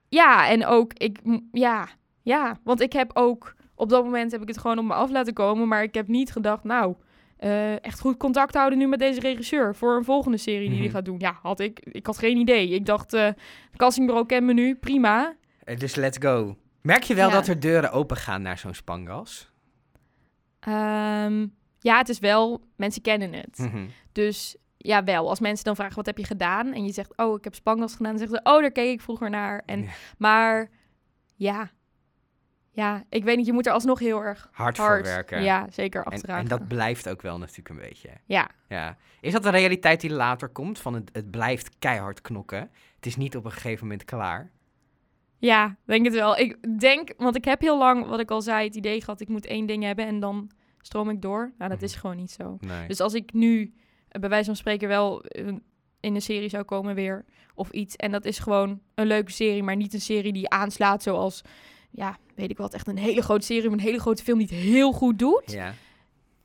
Ja, 0.09 0.49
en 0.49 0.67
ook, 0.67 0.93
ik, 0.93 1.19
ja, 1.53 1.89
ja. 2.23 2.59
Want 2.65 2.81
ik 2.81 2.93
heb 2.93 3.11
ook, 3.15 3.55
op 3.75 3.89
dat 3.89 4.05
moment 4.05 4.33
heb 4.33 4.43
ik 4.43 4.49
het 4.49 4.59
gewoon 4.59 4.79
op 4.79 4.85
me 4.85 4.95
af 4.95 5.11
laten 5.11 5.33
komen. 5.33 5.69
Maar 5.69 5.83
ik 5.83 5.95
heb 5.95 6.09
niet 6.09 6.33
gedacht, 6.33 6.65
nou, 6.65 6.95
eh, 7.37 7.85
echt 7.85 8.01
goed 8.01 8.17
contact 8.17 8.55
houden 8.55 8.79
nu 8.79 8.87
met 8.87 8.99
deze 8.99 9.21
regisseur. 9.21 9.75
Voor 9.75 9.97
een 9.97 10.05
volgende 10.05 10.37
serie 10.37 10.69
die 10.69 10.77
hij 10.79 10.87
Mhm. 10.87 10.95
gaat 10.97 11.05
doen. 11.05 11.19
Ja, 11.19 11.39
had 11.43 11.61
ik. 11.61 11.81
Ik 11.81 12.07
had 12.07 12.19
geen 12.19 12.37
idee. 12.37 12.69
Ik 12.69 12.87
dacht, 12.87 13.13
eh 13.13 13.29
castingbureau 13.77 14.27
ken 14.27 14.45
me 14.45 14.53
nu, 14.53 14.75
prima. 14.75 15.35
Eh, 15.64 15.79
Dus 15.79 15.94
let's 15.94 16.18
go. 16.20 16.57
Merk 16.83 17.03
je 17.03 17.14
wel 17.14 17.29
Ja. 17.29 17.35
dat 17.35 17.46
er 17.46 17.61
deuren 17.61 17.90
open 17.92 18.16
gaan 18.16 18.42
naar 18.42 18.59
zo'n 18.59 18.75
spangas? 18.75 19.51
Ehm, 20.61 21.46
ja, 21.79 21.98
het 21.98 22.09
is 22.09 22.18
wel, 22.18 22.64
mensen 22.77 23.03
kennen 23.03 23.33
het. 23.33 23.59
Mhm. 23.59 23.87
Dus 24.12 24.57
ja, 24.77 25.05
wel. 25.05 25.29
Als 25.29 25.40
mensen 25.40 25.64
dan 25.64 25.77
vragen, 25.77 25.94
wat 25.96 26.07
heb 26.07 26.18
je 26.18 26.25
gedaan? 26.25 26.72
En 26.72 26.85
je 26.85 26.92
zegt, 26.92 27.16
oh, 27.16 27.37
ik 27.37 27.44
heb 27.44 27.55
Spangas 27.55 27.94
gedaan. 27.96 28.11
Dan 28.16 28.18
zeggen 28.18 28.37
ze, 28.44 28.51
oh, 28.53 28.61
daar 28.61 28.70
keek 28.72 28.92
ik 28.92 29.01
vroeger 29.01 29.31
naar. 29.31 29.62
En, 29.66 29.83
Ja. 29.83 29.90
Maar 30.18 30.70
ja, 31.37 31.70
ja, 32.70 33.05
ik 33.09 33.25
weet 33.25 33.37
niet, 33.37 33.46
je 33.46 33.53
moet 33.53 33.66
er 33.66 33.72
alsnog 33.72 33.98
heel 33.98 34.22
erg 34.22 34.48
Hard, 34.53 34.77
voor 34.77 35.03
werken. 35.03 35.42
ja, 35.42 35.66
zeker 35.70 36.05
en, 36.05 36.12
achteraan. 36.12 36.38
en 36.38 36.48
dat 36.48 36.68
blijft 36.68 37.09
ook 37.09 37.22
wel 37.22 37.38
natuurlijk 37.38 37.68
een 37.68 37.88
beetje. 37.88 38.11
Ja, 38.25 38.51
Ja. 38.68 38.96
Is 39.20 39.33
dat 39.33 39.44
een 39.44 39.51
realiteit 39.51 40.01
die 40.01 40.11
later 40.12 40.48
komt? 40.48 40.79
Van 40.79 40.94
het, 40.94 41.11
het 41.12 41.31
blijft 41.31 41.79
keihard 41.79 42.20
knokken. 42.20 42.70
Het 42.96 43.07
is 43.07 43.16
niet 43.16 43.37
op 43.37 43.44
een 43.44 43.53
gegeven 43.53 43.87
moment 43.87 44.05
klaar. 44.05 44.51
Ja, 45.43 45.77
denk 45.85 46.05
het 46.05 46.15
wel. 46.15 46.39
Ik 46.39 46.79
denk, 46.81 47.13
want 47.17 47.37
ik 47.37 47.45
heb 47.45 47.61
heel 47.61 47.79
lang, 47.79 48.07
wat 48.07 48.21
ik 48.21 48.31
al 48.31 48.43
zei, 48.43 48.67
het 48.67 48.77
idee 48.77 49.01
gehad, 49.01 49.21
ik 49.21 49.29
moet 49.29 49.47
één 49.47 49.67
ding 49.67 49.83
hebben 49.83 50.07
en 50.07 50.21
dan 50.21 50.51
stroom 50.81 51.11
ik 51.11 51.23
door. 51.23 51.53
Nou, 51.59 51.71
dat 51.71 51.79
Mhm. 51.79 51.85
is 51.89 51.95
gewoon 51.95 52.17
niet 52.17 52.31
zo. 52.31 52.57
Nee. 52.61 52.89
Dus 52.89 53.01
als 53.01 53.15
ik 53.15 53.33
nu, 53.33 53.73
eh, 54.09 54.21
bij 54.21 54.29
wijze 54.31 54.45
van 54.45 54.57
spreken, 54.57 54.89
wel 54.89 55.23
eh, 55.25 55.47
in 56.01 56.15
een 56.15 56.23
serie 56.23 56.49
zou 56.49 56.65
komen 56.65 56.95
weer 56.95 57.25
of 57.55 57.71
iets. 57.71 57.97
En 57.97 58.11
dat 58.11 58.25
is 58.25 58.39
gewoon 58.39 58.81
een 58.95 59.07
leuke 59.07 59.31
serie, 59.33 59.63
maar 59.63 59.77
niet 59.77 59.95
een 59.95 60.01
serie 60.01 60.33
die 60.33 60.49
aanslaat 60.49 61.03
zoals, 61.03 61.43
ja, 61.91 62.19
weet 62.35 62.51
ik 62.51 62.57
wat, 62.59 62.75
echt 62.75 62.87
een 62.89 62.97
hele 62.99 63.23
grote 63.23 63.47
serie 63.47 63.67
of 63.67 63.73
een 63.73 63.81
hele 63.81 64.01
grote 64.01 64.23
film 64.23 64.39
die 64.39 64.47
het 64.47 64.57
heel 64.57 64.93
goed 64.93 65.19
doet. 65.19 65.53
ja. 65.53 65.75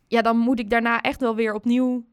Ja, 0.09 0.21
dan 0.21 0.37
moet 0.37 0.59
ik 0.59 0.69
daarna 0.69 1.01
echt 1.01 1.19
wel 1.19 1.35
weer 1.35 1.53
opnieuw 1.53 2.05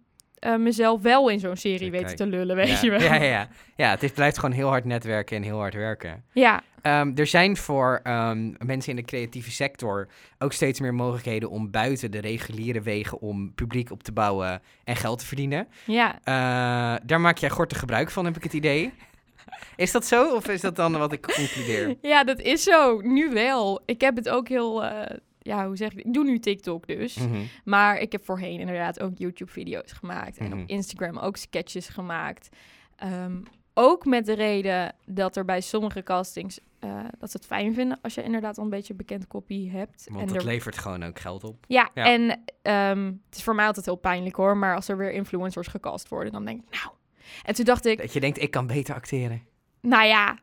eh, 0.44 0.56
mezelf 0.56 1.02
wel 1.02 1.28
in 1.28 1.40
zo'n 1.40 1.56
serie 1.56 1.90
Te 1.90 1.96
weten 1.96 2.16
te 2.16 2.26
lullen, 2.26 2.56
weet 2.56 2.68
ja. 2.68 2.78
je 2.82 2.90
wel. 2.90 3.00
Ja, 3.00 3.14
ja, 3.14 3.22
ja. 3.22 3.48
ja 3.76 3.90
het 3.90 4.02
is, 4.02 4.10
blijft 4.10 4.38
gewoon 4.38 4.54
heel 4.54 4.68
hard 4.68 4.84
netwerken 4.84 5.36
en 5.36 5.42
heel 5.42 5.58
hard 5.58 5.74
werken. 5.74 6.24
Ja, 6.32 6.62
Ehm, 6.84 7.12
er 7.14 7.26
zijn 7.26 7.56
voor 7.56 8.00
ehm, 8.02 8.52
mensen 8.58 8.90
in 8.90 8.96
de 8.96 9.04
creatieve 9.04 9.50
sector 9.50 10.08
ook 10.38 10.52
steeds 10.52 10.80
meer 10.80 10.94
mogelijkheden 10.94 11.50
om 11.50 11.70
buiten 11.70 12.10
de 12.10 12.18
reguliere 12.18 12.80
wegen 12.80 13.20
om 13.20 13.54
publiek 13.54 13.90
op 13.90 14.02
te 14.02 14.12
bouwen 14.12 14.62
en 14.84 14.96
geld 14.96 15.18
te 15.18 15.26
verdienen. 15.26 15.68
ja. 15.84 16.18
Eh, 16.24 17.00
daar 17.06 17.20
maak 17.20 17.38
jij 17.38 17.50
gortig 17.50 17.78
gebruik 17.78 18.10
van, 18.10 18.24
heb 18.24 18.36
ik 18.36 18.42
het 18.42 18.52
idee. 18.52 18.92
Is 19.76 19.92
dat 19.92 20.06
zo 20.06 20.34
of 20.34 20.48
is 20.48 20.60
dat 20.60 20.76
dan 20.76 20.98
wat 20.98 21.12
ik 21.12 21.22
concludeer? 21.22 21.96
Ja, 22.02 22.24
dat 22.24 22.40
is 22.40 22.62
zo. 22.62 23.00
Nu 23.00 23.30
wel. 23.30 23.82
Ik 23.86 24.00
heb 24.00 24.16
het 24.16 24.28
ook 24.28 24.48
heel... 24.48 24.84
eh, 24.84 25.16
ja, 25.44 25.66
hoe 25.66 25.76
zeg 25.76 25.92
ik? 25.92 25.98
Ik 26.04 26.12
doe 26.14 26.24
nu 26.24 26.38
TikTok 26.38 26.86
dus. 26.86 27.14
Mhm. 27.16 27.40
Maar 27.64 27.98
ik 27.98 28.12
heb 28.12 28.24
voorheen 28.24 28.60
inderdaad 28.60 29.00
ook 29.00 29.12
YouTube-video's 29.18 29.92
gemaakt. 29.92 30.36
En 30.38 30.48
Mhm. 30.50 30.60
op 30.60 30.68
Instagram 30.68 31.18
ook 31.18 31.36
sketches 31.36 31.88
gemaakt. 31.88 32.48
Ehm, 32.96 33.40
ook 33.74 34.04
met 34.04 34.26
de 34.26 34.32
reden 34.32 34.94
dat 35.06 35.36
er 35.36 35.44
bij 35.44 35.60
sommige 35.60 36.02
castings... 36.02 36.60
eh, 36.78 37.04
dat 37.18 37.30
ze 37.30 37.36
het 37.36 37.46
fijn 37.46 37.74
vinden 37.74 37.98
als 38.02 38.14
je 38.14 38.22
inderdaad 38.22 38.58
al 38.58 38.64
een 38.64 38.70
beetje 38.70 38.94
bekend 38.94 39.26
kopie 39.26 39.70
hebt. 39.70 40.04
Want 40.08 40.20
en 40.20 40.26
dat 40.26 40.36
er- 40.36 40.44
levert 40.44 40.78
gewoon 40.78 41.02
ook 41.02 41.18
geld 41.18 41.44
op. 41.44 41.64
ja, 41.68 41.90
Ja. 41.94 42.04
en 42.04 42.42
ehm, 42.62 43.04
het 43.04 43.36
is 43.36 43.42
voor 43.42 43.54
mij 43.54 43.66
altijd 43.66 43.86
heel 43.86 43.96
pijnlijk 43.96 44.36
hoor. 44.36 44.56
Maar 44.56 44.74
als 44.74 44.88
er 44.88 44.96
weer 44.96 45.12
influencers 45.12 45.66
gecast 45.66 46.08
worden, 46.08 46.32
dan 46.32 46.44
denk 46.44 46.62
ik, 46.62 46.70
nou... 46.80 46.94
En 47.42 47.54
toen 47.54 47.64
dacht 47.64 47.86
ik, 47.86 47.98
Dat 47.98 48.12
je 48.12 48.20
denkt, 48.20 48.40
ik 48.42 48.50
kan 48.50 48.66
beter 48.66 48.94
acteren. 48.94 49.42
nou 49.80 50.04
ja, 50.06 50.38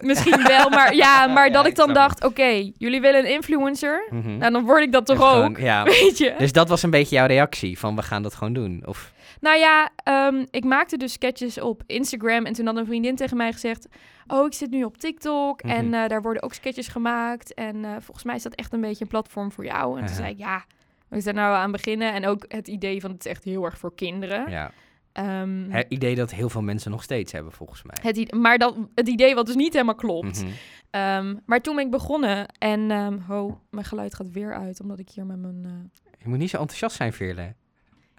misschien 0.00 0.42
wel. 0.46 0.68
Maar 0.68 0.94
ja, 0.94 1.26
maar 1.34 1.52
dat 1.52 1.64
ik 1.64 1.70
ik 1.70 1.76
dan 1.76 1.92
dacht, 1.92 2.24
oké, 2.24 2.70
jullie 2.78 3.00
willen 3.00 3.20
een 3.24 3.30
influencer? 3.32 4.06
Mhm. 4.10 4.36
Nou, 4.36 4.52
dan 4.52 4.64
word 4.64 4.82
ik 4.82 4.92
dat 4.92 5.06
toch 5.06 5.16
Dus 5.18 5.26
ook, 5.26 5.32
gewoon- 5.34 5.56
ja. 5.64 5.84
weet 6.00 6.18
je? 6.18 6.34
Dus 6.38 6.52
dat 6.52 6.68
was 6.68 6.82
een 6.82 6.90
beetje 6.90 7.16
jouw 7.16 7.26
reactie, 7.26 7.78
van 7.78 7.96
we 7.96 8.02
gaan 8.02 8.22
dat 8.22 8.34
gewoon 8.34 8.52
doen. 8.52 8.82
Of, 8.86 9.12
Nou 9.40 9.58
ja, 9.58 9.88
ehm, 9.96 10.44
ik 10.50 10.64
maakte 10.64 10.96
dus 10.96 11.12
sketches 11.12 11.60
op 11.60 11.82
Instagram. 11.86 12.44
En 12.44 12.52
toen 12.52 12.66
had 12.66 12.76
een 12.76 12.86
vriendin 12.86 13.16
tegen 13.16 13.36
mij 13.36 13.52
gezegd... 13.52 13.88
Oh, 14.26 14.46
ik 14.46 14.52
zit 14.52 14.70
nu 14.70 14.84
op 14.84 14.98
TikTok 14.98 15.62
Mhm. 15.62 15.72
en 15.74 15.94
eh, 15.94 16.08
daar 16.08 16.22
worden 16.22 16.42
ook 16.42 16.54
sketches 16.54 16.88
gemaakt. 16.88 17.54
En 17.54 17.84
eh, 17.84 17.90
volgens 18.00 18.24
mij 18.24 18.34
is 18.34 18.42
dat 18.42 18.54
echt 18.54 18.72
een 18.72 18.80
beetje 18.80 19.04
een 19.04 19.10
platform 19.10 19.52
voor 19.52 19.64
jou. 19.64 19.90
En 19.92 20.04
toen 20.06 20.14
Aha. 20.14 20.14
zei 20.14 20.30
ik, 20.30 20.38
ja, 20.38 20.64
we 21.08 21.20
zijn 21.20 21.34
nou 21.34 21.54
aan 21.56 21.72
beginnen. 21.72 22.12
En 22.12 22.26
ook 22.26 22.44
het 22.48 22.68
idee 22.68 23.00
van 23.00 23.10
het 23.10 23.24
is 23.24 23.30
echt 23.30 23.44
heel 23.44 23.64
erg 23.64 23.78
voor 23.78 23.94
kinderen. 23.94 24.50
ja. 24.50 24.70
Ehm, 25.16 25.70
Het 25.70 25.86
idee 25.88 26.14
dat 26.14 26.30
heel 26.30 26.48
veel 26.48 26.62
mensen 26.62 26.90
nog 26.90 27.02
steeds 27.02 27.32
hebben, 27.32 27.52
volgens 27.52 27.82
mij. 27.82 27.96
het, 28.02 28.16
i- 28.16 28.36
maar 28.36 28.58
dat, 28.58 28.76
het 28.94 29.08
idee 29.08 29.34
wat 29.34 29.46
dus 29.46 29.54
niet 29.54 29.72
helemaal 29.72 29.94
klopt. 29.94 30.42
Mhm. 30.42 30.52
Ehm, 30.90 31.34
maar 31.46 31.60
toen 31.60 31.76
ben 31.76 31.84
ik 31.84 31.90
begonnen 31.90 32.46
en... 32.58 32.90
ehm 32.90 33.18
ho, 33.18 33.60
mijn 33.70 33.84
geluid 33.84 34.14
gaat 34.14 34.30
weer 34.30 34.54
uit, 34.54 34.80
omdat 34.80 34.98
ik 34.98 35.08
hier 35.10 35.26
met 35.26 35.38
mijn... 35.38 35.60
eh, 35.64 36.02
Je 36.22 36.28
moet 36.28 36.38
niet 36.38 36.50
zo 36.50 36.56
enthousiast 36.58 36.96
zijn, 36.96 37.12
Veerle. 37.12 37.54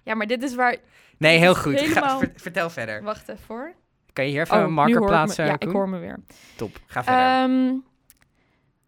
Ja, 0.03 0.15
maar 0.15 0.27
dit 0.27 0.43
is 0.43 0.55
waar... 0.55 0.75
Nee, 1.17 1.38
heel 1.38 1.55
goed. 1.55 1.79
Helemaal- 1.79 2.21
vertel 2.36 2.69
verder. 2.69 3.03
Wacht 3.03 3.29
even 3.29 3.43
hoor. 3.47 3.73
Kan 4.13 4.25
je 4.25 4.31
hier 4.31 4.41
even 4.41 4.57
Oh, 4.57 4.63
een 4.63 4.73
marker 4.73 4.99
me- 4.99 5.05
plaatsen? 5.05 5.45
Ja, 5.45 5.55
ik 5.60 5.69
hoor 5.69 5.89
me 5.89 5.97
weer. 5.99 6.19
Top. 6.55 6.79
Ga 6.86 7.03
verder. 7.03 7.23
Ehm, 7.25 7.73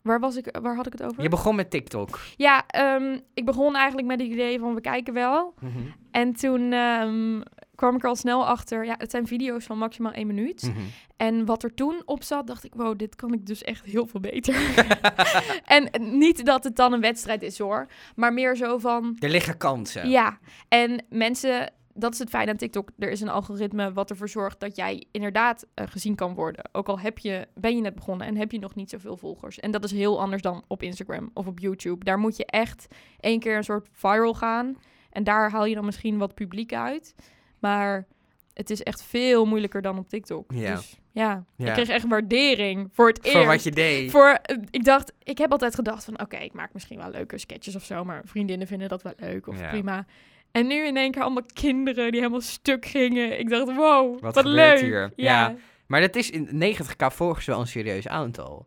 waar, 0.01 0.19
was 0.19 0.35
ik, 0.35 0.57
waar 0.61 0.75
had 0.75 0.85
ik 0.85 0.91
het 0.91 1.03
over? 1.03 1.21
je 1.23 1.29
begon 1.29 1.55
met 1.55 1.69
TikTok. 1.69 2.19
Ja, 2.35 2.63
ehm, 2.67 3.17
ik 3.33 3.45
begon 3.45 3.75
eigenlijk 3.75 4.07
met 4.07 4.19
het 4.19 4.29
idee 4.29 4.59
van 4.59 4.73
we 4.75 4.81
kijken 4.81 5.13
wel. 5.13 5.53
Mhm. 5.59 5.77
En 6.11 6.33
toen 6.33 6.71
ehm, 6.73 7.41
kwam 7.79 7.95
ik 7.95 8.03
er 8.03 8.09
al 8.09 8.15
snel 8.15 8.47
achter, 8.47 8.85
ja, 8.85 8.95
het 8.97 9.11
zijn 9.11 9.27
video's 9.27 9.65
van 9.65 9.77
maximaal 9.77 10.11
één 10.11 10.27
minuut. 10.27 10.61
Mhm. 10.61 10.79
En 11.17 11.45
wat 11.45 11.63
er 11.63 11.73
toen 11.73 12.01
op 12.05 12.23
zat, 12.23 12.47
dacht 12.47 12.63
ik, 12.63 12.73
wow, 12.75 12.97
dit 12.97 13.15
kan 13.15 13.33
ik 13.33 13.45
dus 13.45 13.63
echt 13.63 13.85
heel 13.85 14.07
veel 14.07 14.19
beter. 14.19 14.55
en 15.77 15.89
niet 16.17 16.45
dat 16.45 16.63
het 16.63 16.75
dan 16.75 16.93
een 16.93 17.01
wedstrijd 17.01 17.41
is 17.41 17.59
hoor, 17.59 17.87
maar 18.15 18.33
meer 18.33 18.55
zo 18.55 18.77
van, 18.77 19.15
Er 19.19 19.29
liggen 19.29 19.57
kansen. 19.57 20.09
ja. 20.09 20.37
En 20.67 21.05
mensen, 21.09 21.71
dat 21.93 22.13
is 22.13 22.19
het 22.19 22.29
fijn 22.29 22.49
aan 22.49 22.55
TikTok, 22.57 22.89
er 22.97 23.09
is 23.09 23.21
een 23.21 23.29
algoritme 23.29 23.93
wat 23.93 24.09
ervoor 24.09 24.29
zorgt 24.29 24.59
dat 24.59 24.75
jij 24.75 25.05
inderdaad 25.11 25.65
eh, 25.73 25.87
gezien 25.87 26.15
kan 26.15 26.33
worden. 26.33 26.69
Ook 26.71 26.87
al 26.87 26.99
heb 26.99 27.17
je, 27.17 27.47
ben 27.55 27.75
je 27.75 27.81
net 27.81 27.95
begonnen 27.95 28.27
en 28.27 28.37
heb 28.37 28.51
je 28.51 28.59
nog 28.59 28.75
niet 28.75 28.89
zoveel 28.89 29.17
volgers. 29.17 29.59
En 29.59 29.71
dat 29.71 29.83
is 29.83 29.91
heel 29.91 30.21
anders 30.21 30.41
dan 30.41 30.63
op 30.67 30.83
Instagram 30.83 31.29
of 31.33 31.47
op 31.47 31.59
YouTube. 31.59 32.05
Daar 32.05 32.19
moet 32.19 32.37
je 32.37 32.45
echt 32.45 32.87
één 33.19 33.39
keer 33.39 33.57
een 33.57 33.63
soort 33.63 33.87
viral 33.91 34.33
gaan. 34.33 34.77
En 35.09 35.23
daar 35.23 35.51
haal 35.51 35.65
je 35.65 35.75
dan 35.75 35.85
misschien 35.85 36.17
wat 36.17 36.33
publiek 36.33 36.73
uit. 36.73 37.15
Maar 37.59 38.05
het 38.53 38.69
is 38.69 38.83
echt 38.83 39.03
veel 39.03 39.45
moeilijker 39.45 39.81
dan 39.81 39.97
op 39.97 40.09
TikTok. 40.09 40.51
Ja. 40.53 40.75
Dus 40.75 40.97
ja, 41.11 41.43
Ja. 41.55 41.67
ik 41.67 41.73
kreeg 41.73 41.89
echt 41.89 42.07
waardering 42.07 42.89
voor 42.93 43.07
het 43.07 43.23
eerst. 43.23 43.37
Voor 43.37 43.45
wat 43.45 43.63
je 43.63 43.71
deed. 43.71 44.11
Voor, 44.11 44.39
eh, 44.41 44.57
ik 44.69 44.83
dacht, 44.83 45.13
ik 45.23 45.37
heb 45.37 45.51
altijd 45.51 45.75
gedacht 45.75 46.05
van, 46.05 46.21
oké, 46.21 46.37
ik 46.37 46.53
maak 46.53 46.73
misschien 46.73 46.97
wel 46.97 47.09
leuke 47.11 47.37
sketches 47.37 47.75
of 47.75 47.83
zo, 47.83 48.03
maar 48.03 48.21
vriendinnen 48.25 48.67
vinden 48.67 48.89
dat 48.89 49.01
wel 49.01 49.13
leuk 49.17 49.47
of 49.47 49.59
Ja. 49.59 49.69
prima. 49.69 50.05
En 50.51 50.67
nu 50.67 50.85
in 50.85 50.97
één 50.97 51.11
keer 51.11 51.21
allemaal 51.21 51.43
kinderen 51.53 52.11
die 52.11 52.19
helemaal 52.19 52.41
stuk 52.41 52.85
gingen. 52.85 53.39
Ik 53.39 53.49
dacht, 53.49 53.75
wow, 53.75 54.19
Wat 54.19 54.43
leuk. 54.45 54.79
hier? 54.79 55.11
Ja. 55.15 55.39
Ja. 55.49 55.55
Maar 55.87 56.01
dat 56.01 56.15
is 56.15 56.29
in 56.29 56.49
90k 56.53 57.11
volgens 57.13 57.45
wel 57.45 57.59
een 57.59 57.67
serieus 57.67 58.07
aantal. 58.07 58.65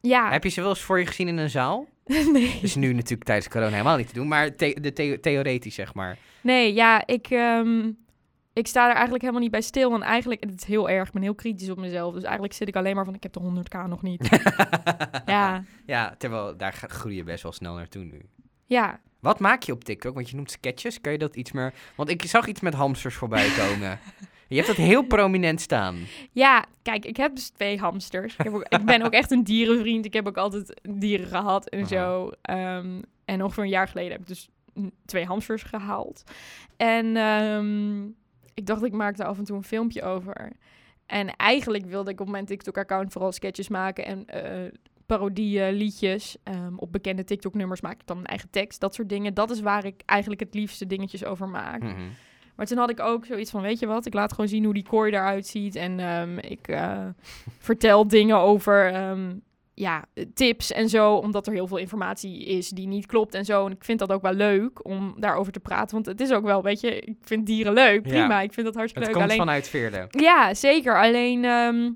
Ja. 0.00 0.30
Heb 0.30 0.42
je 0.44 0.48
ze 0.50 0.60
wel 0.60 0.70
eens 0.70 0.80
voor 0.80 0.98
je 0.98 1.06
gezien 1.06 1.28
in 1.28 1.36
een 1.36 1.50
zaal? 1.50 1.86
nee. 2.32 2.58
Dus 2.60 2.74
nu 2.74 2.92
natuurlijk 2.92 3.24
tijdens 3.24 3.48
corona 3.48 3.70
helemaal 3.70 3.96
niet 3.96 4.08
te 4.08 4.14
doen, 4.14 4.28
maar 4.28 4.56
the- 4.56 4.76
de 4.80 4.92
the- 4.92 5.18
theoretisch 5.20 5.74
zeg 5.74 5.94
maar. 5.94 6.18
nee, 6.40 6.74
ja, 6.74 7.06
ik, 7.06 7.26
ehm, 7.30 7.90
ik 8.60 8.66
sta 8.66 8.82
er 8.84 8.92
eigenlijk 8.92 9.20
helemaal 9.20 9.42
niet 9.42 9.50
bij 9.50 9.60
stil. 9.60 9.94
En 9.94 10.02
eigenlijk, 10.02 10.40
het 10.44 10.60
is 10.60 10.64
heel 10.64 10.88
erg, 10.90 11.06
ik 11.06 11.12
ben 11.12 11.22
heel 11.22 11.34
kritisch 11.34 11.70
op 11.70 11.78
mezelf. 11.78 12.14
Dus 12.14 12.22
eigenlijk 12.22 12.54
zit 12.54 12.68
ik 12.68 12.76
alleen 12.76 12.94
maar 12.94 13.04
van, 13.04 13.14
ik 13.14 13.22
heb 13.22 13.32
de 13.32 13.40
100k 13.40 13.88
nog 13.88 14.02
niet. 14.02 14.28
ja, 15.26 15.64
ja, 15.86 16.14
terwijl 16.18 16.56
daar 16.56 16.72
groei 16.72 17.16
je 17.16 17.24
best 17.24 17.42
wel 17.42 17.52
snel 17.52 17.74
naartoe 17.74 18.04
nu. 18.04 18.22
ja. 18.66 19.00
Wat 19.20 19.38
maak 19.38 19.62
je 19.62 19.72
op 19.72 19.84
TikTok? 19.84 20.14
Want 20.14 20.30
je 20.30 20.36
noemt 20.36 20.50
sketches. 20.50 21.00
Kan 21.00 21.12
je 21.12 21.18
dat 21.18 21.36
iets 21.36 21.52
meer... 21.52 21.74
Want 21.96 22.08
ik 22.08 22.22
zag 22.22 22.46
iets 22.46 22.60
met 22.60 22.74
hamsters 22.74 23.14
voorbij 23.14 23.48
komen. 23.66 23.98
je 24.48 24.54
hebt 24.54 24.66
dat 24.66 24.76
heel 24.76 25.02
prominent 25.02 25.60
staan. 25.60 25.96
Ja, 26.32 26.64
kijk, 26.82 27.04
ik 27.04 27.16
heb 27.16 27.34
dus 27.34 27.48
twee 27.48 27.78
hamsters. 27.78 28.32
Ik, 28.32 28.44
heb 28.44 28.54
ook, 28.54 28.66
ik 28.68 28.84
ben 28.84 29.02
ook 29.02 29.12
echt 29.12 29.30
een 29.30 29.44
dierenvriend. 29.44 30.04
Ik 30.04 30.12
heb 30.12 30.26
ook 30.26 30.36
altijd 30.36 30.80
dieren 30.82 31.26
gehad 31.26 31.68
en 31.68 31.86
zo. 31.86 32.30
Ehm, 32.42 33.00
en 33.24 33.42
ongeveer 33.42 33.62
een 33.62 33.68
jaar 33.68 33.88
geleden 33.88 34.12
heb 34.12 34.20
ik 34.20 34.26
dus 34.26 34.48
twee 35.04 35.24
hamsters 35.24 35.62
gehaald. 35.62 36.22
En 36.76 37.16
ehm, 37.16 38.06
ik 38.54 38.66
dacht, 38.66 38.84
ik 38.84 38.92
maak 38.92 39.16
daar 39.16 39.26
af 39.26 39.38
en 39.38 39.44
toe 39.44 39.56
een 39.56 39.62
filmpje 39.62 40.02
over. 40.02 40.52
En 41.06 41.36
eigenlijk 41.36 41.86
wilde 41.86 42.10
ik 42.10 42.20
op 42.20 42.28
mijn 42.28 42.44
TikTok-account 42.44 43.12
vooral 43.12 43.32
sketches 43.32 43.68
maken 43.68 44.04
en 44.04 44.26
eh 44.26 44.72
parodieën, 45.10 45.72
liedjes. 45.72 46.36
Ehm, 46.42 46.76
op 46.76 46.92
bekende 46.92 47.24
TikTok-nummers 47.24 47.80
maak 47.80 48.00
ik 48.00 48.06
dan 48.06 48.18
een 48.18 48.26
eigen 48.26 48.50
tekst, 48.50 48.80
dat 48.80 48.94
soort 48.94 49.08
dingen. 49.08 49.34
Dat 49.34 49.50
is 49.50 49.60
waar 49.60 49.84
ik 49.84 50.02
eigenlijk 50.06 50.40
het 50.40 50.54
liefste 50.54 50.86
dingetjes 50.86 51.24
over 51.24 51.48
maak. 51.48 51.82
Mhm. 51.82 52.08
Maar 52.56 52.66
toen 52.66 52.78
had 52.78 52.90
ik 52.90 53.00
ook 53.00 53.26
zoiets 53.26 53.50
van, 53.50 53.62
weet 53.62 53.78
je 53.78 53.86
wat, 53.86 54.06
ik 54.06 54.14
laat 54.14 54.30
gewoon 54.30 54.48
zien 54.48 54.64
hoe 54.64 54.74
die 54.74 54.88
kooi 54.88 55.12
eruit 55.12 55.46
ziet. 55.46 55.74
En 55.74 56.00
ehm, 56.00 56.38
ik 56.38 56.68
eh, 56.68 57.06
vertel 57.68 58.08
dingen 58.08 58.36
over 58.36 58.92
ehm, 58.92 59.32
ja, 59.80 60.04
tips 60.34 60.72
en 60.72 60.88
zo, 60.88 61.14
omdat 61.14 61.46
er 61.46 61.52
heel 61.52 61.66
veel 61.66 61.76
informatie 61.76 62.44
is 62.44 62.68
die 62.68 62.86
niet 62.86 63.06
klopt 63.06 63.34
en 63.34 63.44
zo. 63.44 63.66
En 63.66 63.72
ik 63.72 63.84
vind 63.84 63.98
dat 63.98 64.12
ook 64.12 64.22
wel 64.22 64.32
leuk 64.32 64.84
om 64.84 65.14
daarover 65.18 65.52
te 65.52 65.60
praten, 65.60 65.94
want 65.94 66.06
het 66.06 66.20
is 66.20 66.30
ook 66.32 66.44
wel, 66.44 66.62
weet 66.62 66.80
je, 66.80 67.00
ik 67.00 67.16
vind 67.20 67.46
dieren 67.46 67.72
leuk, 67.72 68.06
Ja. 68.06 68.10
prima, 68.10 68.40
ik 68.40 68.52
vind 68.52 68.66
dat 68.66 68.74
hartstikke 68.74 69.08
Het 69.08 69.16
leuk. 69.18 69.28
komt 69.28 69.40
Alleen, 69.40 69.46
vanuit 69.46 69.68
Veerle. 69.68 70.06
Ja, 70.10 70.54
zeker. 70.54 71.00
Alleen, 71.00 71.44
ehm, 71.44 71.90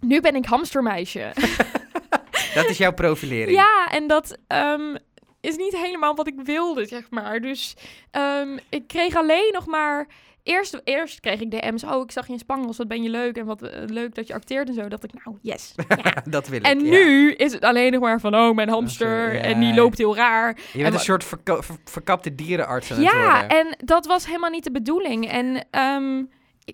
nu 0.00 0.20
ben 0.20 0.34
ik 0.34 0.44
hamstermeisje. 0.44 1.32
Dat 2.54 2.68
is 2.68 2.78
jouw 2.78 2.92
profilering. 2.92 3.56
Ja, 3.56 3.88
en 3.90 4.06
dat 4.06 4.38
ehm, 4.46 4.96
is 5.40 5.56
niet 5.56 5.76
helemaal 5.76 6.14
wat 6.14 6.26
ik 6.26 6.40
wilde, 6.44 6.86
zeg 6.86 7.10
maar. 7.10 7.40
Dus 7.40 7.76
ehm, 8.10 8.58
ik 8.68 8.86
kreeg 8.86 9.14
alleen 9.16 9.50
nog 9.52 9.66
maar... 9.66 10.06
Eerst, 10.42 10.80
eerst 10.84 11.20
kreeg 11.20 11.40
ik 11.40 11.50
DM's. 11.50 11.84
Oh, 11.84 12.02
ik 12.02 12.10
zag 12.10 12.26
je 12.26 12.32
in 12.32 12.38
Spangels, 12.38 12.76
wat 12.76 12.88
ben 12.88 13.02
je 13.02 13.08
leuk. 13.08 13.36
En 13.36 13.46
wat 13.46 13.62
eh, 13.62 13.82
leuk 13.86 14.14
dat 14.14 14.26
je 14.26 14.34
acteert 14.34 14.68
en 14.68 14.74
zo. 14.74 14.88
dacht 14.88 15.04
ik, 15.04 15.10
nou, 15.24 15.36
yes. 15.40 15.74
Ja. 16.02 16.14
dat 16.30 16.48
wil 16.48 16.58
ik. 16.58 16.66
en 16.66 16.84
ja. 16.84 16.90
nu 16.90 17.32
is 17.32 17.52
het 17.52 17.62
alleen 17.64 17.92
nog 17.92 18.00
maar 18.00 18.20
van... 18.20 18.34
Oh, 18.34 18.54
mijn 18.54 18.68
hamster. 18.68 19.34
ja. 19.34 19.40
En 19.40 19.60
die 19.60 19.74
loopt 19.74 19.98
heel 19.98 20.16
raar. 20.16 20.56
Je 20.56 20.62
bent 20.72 20.86
en 20.86 20.92
een 20.92 21.00
soort 21.00 21.24
ver- 21.24 21.64
verkapte 21.84 22.34
dierenarts 22.34 22.90
aan 22.92 22.96
het 22.96 23.06
Ja, 23.12 23.48
en 23.48 23.76
dat 23.84 24.06
was 24.06 24.26
helemaal 24.26 24.50
niet 24.50 24.64
de 24.64 24.70
bedoeling. 24.72 25.28
En 25.28 25.66
ehm, 25.70 26.22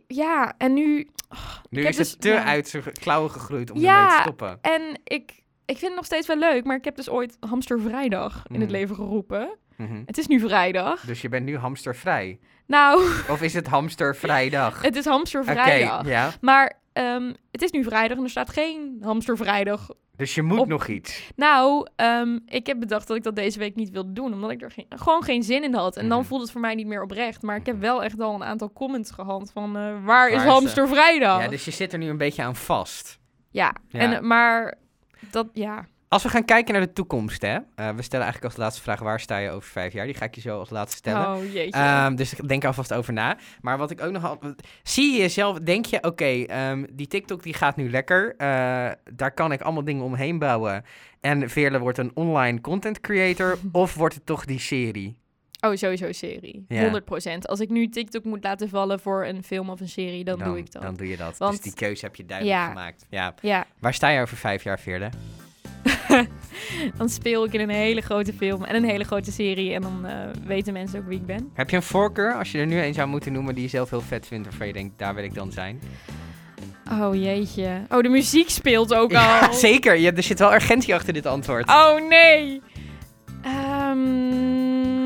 ja, 0.06 0.54
en 0.58 0.74
nu... 0.74 0.82
nu 1.70 1.80
ik 1.80 1.82
heb 1.82 1.92
is 1.92 1.98
het 1.98 2.20
dus- 2.20 2.32
te 2.32 2.40
uit 2.40 2.68
zijn 2.68 2.82
klauwen 3.00 3.30
gegroeid 3.30 3.70
om 3.70 3.84
ermee 3.84 4.08
te 4.08 4.18
stoppen. 4.20 4.58
En 4.60 4.82
ik, 5.04 5.30
ik 5.64 5.76
vind 5.78 5.80
het 5.80 5.94
nog 5.94 6.04
steeds 6.04 6.26
wel 6.26 6.38
leuk. 6.38 6.64
Maar 6.64 6.76
ik 6.76 6.84
heb 6.84 6.96
dus 6.96 7.08
ooit 7.10 7.36
hamstervrijdag 7.40 8.42
in 8.48 8.60
het 8.60 8.70
Mhm. 8.70 8.78
leven 8.78 8.94
geroepen. 8.94 9.48
Mhm. 9.76 10.02
Het 10.06 10.18
is 10.18 10.26
nu 10.26 10.40
vrijdag. 10.40 11.00
Dus 11.00 11.20
je 11.20 11.28
bent 11.28 11.44
nu 11.44 11.56
hamstervrij. 11.56 12.38
Nou, 12.68 13.02
Of 13.28 13.42
is 13.42 13.54
het 13.54 13.66
hamstervrijdag? 13.66 14.82
het 14.88 14.96
is 14.96 15.04
hamstervrijdag. 15.04 16.06
ja. 16.06 16.30
Maar 16.40 16.72
ehm, 16.92 17.32
het 17.50 17.62
is 17.62 17.70
nu 17.70 17.84
vrijdag 17.84 18.16
en 18.18 18.22
er 18.22 18.30
staat 18.30 18.50
geen 18.50 18.98
hamstervrijdag. 19.02 19.88
Dus 20.16 20.34
je 20.34 20.42
moet 20.42 20.58
Op- 20.58 20.66
nog 20.68 20.86
iets. 20.86 21.30
Nou, 21.36 21.86
ehm, 21.96 22.38
ik 22.46 22.66
heb 22.66 22.78
bedacht 22.80 23.06
dat 23.08 23.16
ik 23.16 23.22
dat 23.22 23.36
deze 23.36 23.58
week 23.58 23.74
niet 23.74 23.90
wilde 23.90 24.12
doen, 24.12 24.32
omdat 24.32 24.50
ik 24.50 24.62
er 24.62 24.70
geen, 24.70 24.86
gewoon 24.88 25.22
geen 25.22 25.42
zin 25.42 25.62
in 25.64 25.74
had. 25.74 25.96
En 25.96 26.08
dan 26.08 26.18
Mhm. 26.18 26.26
voelt 26.28 26.40
het 26.42 26.50
voor 26.50 26.60
mij 26.60 26.74
niet 26.74 26.86
meer 26.86 27.02
oprecht. 27.02 27.42
Maar 27.42 27.56
ik 27.56 27.66
heb 27.66 27.80
wel 27.80 28.02
echt 28.04 28.20
al 28.20 28.34
een 28.34 28.44
aantal 28.44 28.72
comments 28.72 29.10
gehad 29.10 29.50
van 29.52 29.76
eh, 29.76 30.04
waar, 30.04 30.28
is 30.30 30.42
hamstervrijdag? 30.42 31.42
Ja, 31.42 31.48
dus 31.48 31.64
je 31.64 31.70
zit 31.70 31.92
er 31.92 31.98
nu 31.98 32.08
een 32.08 32.16
beetje 32.18 32.42
aan 32.42 32.56
vast. 32.56 33.18
Ja, 33.50 33.74
Ja. 33.88 33.98
En, 33.98 34.12
eh, 34.12 34.20
maar 34.20 34.74
dat, 35.30 35.46
ja. 35.52 35.86
Als 36.08 36.22
we 36.22 36.28
gaan 36.28 36.44
kijken 36.44 36.72
naar 36.74 36.82
de 36.82 36.92
toekomst, 36.92 37.42
hè. 37.42 37.54
eh, 37.74 37.88
we 37.90 38.02
stellen 38.02 38.24
eigenlijk 38.24 38.44
als 38.44 38.56
laatste 38.56 38.82
vraag, 38.82 39.00
waar 39.00 39.20
sta 39.20 39.38
je 39.38 39.50
over 39.50 39.68
vijf 39.70 39.92
jaar? 39.92 40.04
Die 40.06 40.14
ga 40.14 40.24
ik 40.24 40.34
je 40.34 40.40
zo 40.40 40.58
als 40.58 40.70
laatste 40.70 40.96
stellen. 40.96 41.36
Oh 41.36 41.52
jeetje. 41.52 41.80
Ehm, 41.80 42.14
dus 42.14 42.30
denk 42.46 42.64
alvast 42.64 42.94
over 42.94 43.12
na. 43.12 43.36
Maar 43.60 43.78
wat 43.78 43.90
ik 43.90 44.00
ook 44.02 44.12
nog 44.12 44.24
al... 44.24 44.38
Zie 44.82 45.12
je 45.12 45.18
jezelf... 45.18 45.58
Denk 45.58 45.84
je, 45.86 46.02
oké, 46.02 46.24
ehm, 46.24 46.84
die 46.92 47.06
TikTok 47.06 47.42
die 47.42 47.54
gaat 47.54 47.76
nu 47.76 47.90
lekker. 47.90 48.34
eh, 48.36 48.46
daar 49.14 49.32
kan 49.34 49.52
ik 49.52 49.60
allemaal 49.60 49.84
dingen 49.84 50.04
omheen 50.04 50.38
bouwen. 50.38 50.84
En 51.20 51.50
Veerle 51.50 51.78
wordt 51.78 51.98
een 51.98 52.10
online 52.14 52.60
content 52.60 53.00
creator. 53.00 53.58
of 53.72 53.94
wordt 53.94 54.14
het 54.14 54.26
toch 54.26 54.44
die 54.44 54.60
serie? 54.60 55.16
Oh, 55.60 55.74
sowieso 55.74 56.12
serie. 56.12 56.64
Ja. 56.68 57.00
100%. 57.00 57.38
Als 57.40 57.60
ik 57.60 57.68
nu 57.68 57.88
TikTok 57.88 58.24
moet 58.24 58.44
laten 58.44 58.68
vallen 58.68 59.00
voor 59.00 59.26
een 59.26 59.42
film 59.42 59.70
of 59.70 59.80
een 59.80 59.88
serie, 59.88 60.24
dan, 60.24 60.38
doe 60.38 60.58
ik 60.58 60.72
dat. 60.72 60.82
Dan 60.82 60.94
doe 60.94 61.08
je 61.08 61.16
dat. 61.16 61.38
Want- 61.38 61.52
dus 61.52 61.60
die 61.62 61.74
keuze 61.74 62.04
heb 62.04 62.16
je 62.16 62.24
duidelijk 62.26 62.58
Ja. 62.58 62.68
gemaakt. 62.68 63.06
Ja. 63.10 63.34
Ja, 63.40 63.66
Waar 63.78 63.94
sta 63.94 64.08
je 64.08 64.20
over 64.20 64.36
vijf 64.36 64.62
jaar, 64.62 64.78
Veerle? 64.80 65.08
dan 66.98 67.08
speel 67.08 67.44
ik 67.44 67.52
in 67.52 67.60
een 67.60 67.68
hele 67.68 68.00
grote 68.00 68.32
film 68.32 68.64
en 68.64 68.74
een 68.76 68.84
hele 68.84 69.04
grote 69.04 69.32
serie. 69.32 69.72
En 69.74 69.82
dan 69.82 70.06
eh, 70.06 70.14
weten 70.46 70.72
mensen 70.72 70.98
ook 70.98 71.06
wie 71.08 71.18
ik 71.18 71.26
ben. 71.26 71.50
Heb 71.54 71.70
je 71.70 71.76
een 71.76 71.82
voorkeur, 71.82 72.34
als 72.34 72.52
je 72.52 72.58
er 72.58 72.66
nu 72.66 72.80
een 72.82 72.94
zou 72.94 73.08
moeten 73.08 73.32
noemen 73.32 73.54
die 73.54 73.62
je 73.62 73.68
zelf 73.70 73.90
heel 73.90 74.00
vet 74.00 74.26
vindt, 74.26 74.48
waarvan 74.48 74.66
je 74.66 74.72
denkt, 74.72 74.98
daar 74.98 75.14
wil 75.14 75.24
ik 75.24 75.34
dan 75.34 75.52
zijn? 75.52 75.80
Oh 76.92 77.14
jeetje. 77.14 77.80
Oh, 77.88 78.00
de 78.02 78.08
muziek 78.08 78.48
speelt 78.50 78.94
ook 78.94 79.10
Ja, 79.10 79.38
al. 79.38 79.52
zeker. 79.68 79.96
Ja, 79.96 80.12
er 80.12 80.22
zit 80.22 80.38
wel 80.38 80.54
urgentie 80.54 80.94
achter 80.94 81.12
dit 81.12 81.26
antwoord. 81.26 81.68
Oh 81.68 82.08
nee. 82.08 82.60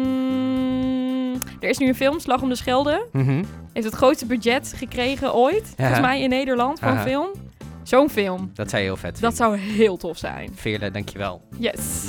Ehm, 0.03 1.33
er 1.61 1.69
is 1.69 1.79
nu 1.79 1.88
een 1.88 1.95
film, 1.95 2.21
Slag 2.21 2.43
om 2.43 2.49
de 2.49 2.55
Schelde. 2.55 3.07
Mhm. 3.12 3.43
Heeft 3.73 3.87
het 3.87 3.95
grootste 3.95 4.27
budget 4.27 4.75
gekregen 4.77 5.35
ooit, 5.35 5.73
volgens 5.77 6.01
mij 6.01 6.21
in 6.23 6.29
Nederland, 6.29 6.83
een 6.83 6.99
film. 6.99 7.29
Zo'n 7.83 8.11
film. 8.11 8.51
Dat 8.55 8.71
zou 8.71 8.83
heel 8.83 8.97
vet 8.97 9.21
Dat 9.21 9.37
zou 9.37 9.57
heel 9.59 9.97
tof 9.97 10.18
zijn. 10.18 10.51
Veerle, 10.55 10.90
dankjewel. 10.90 11.42
Yes. 11.59 12.05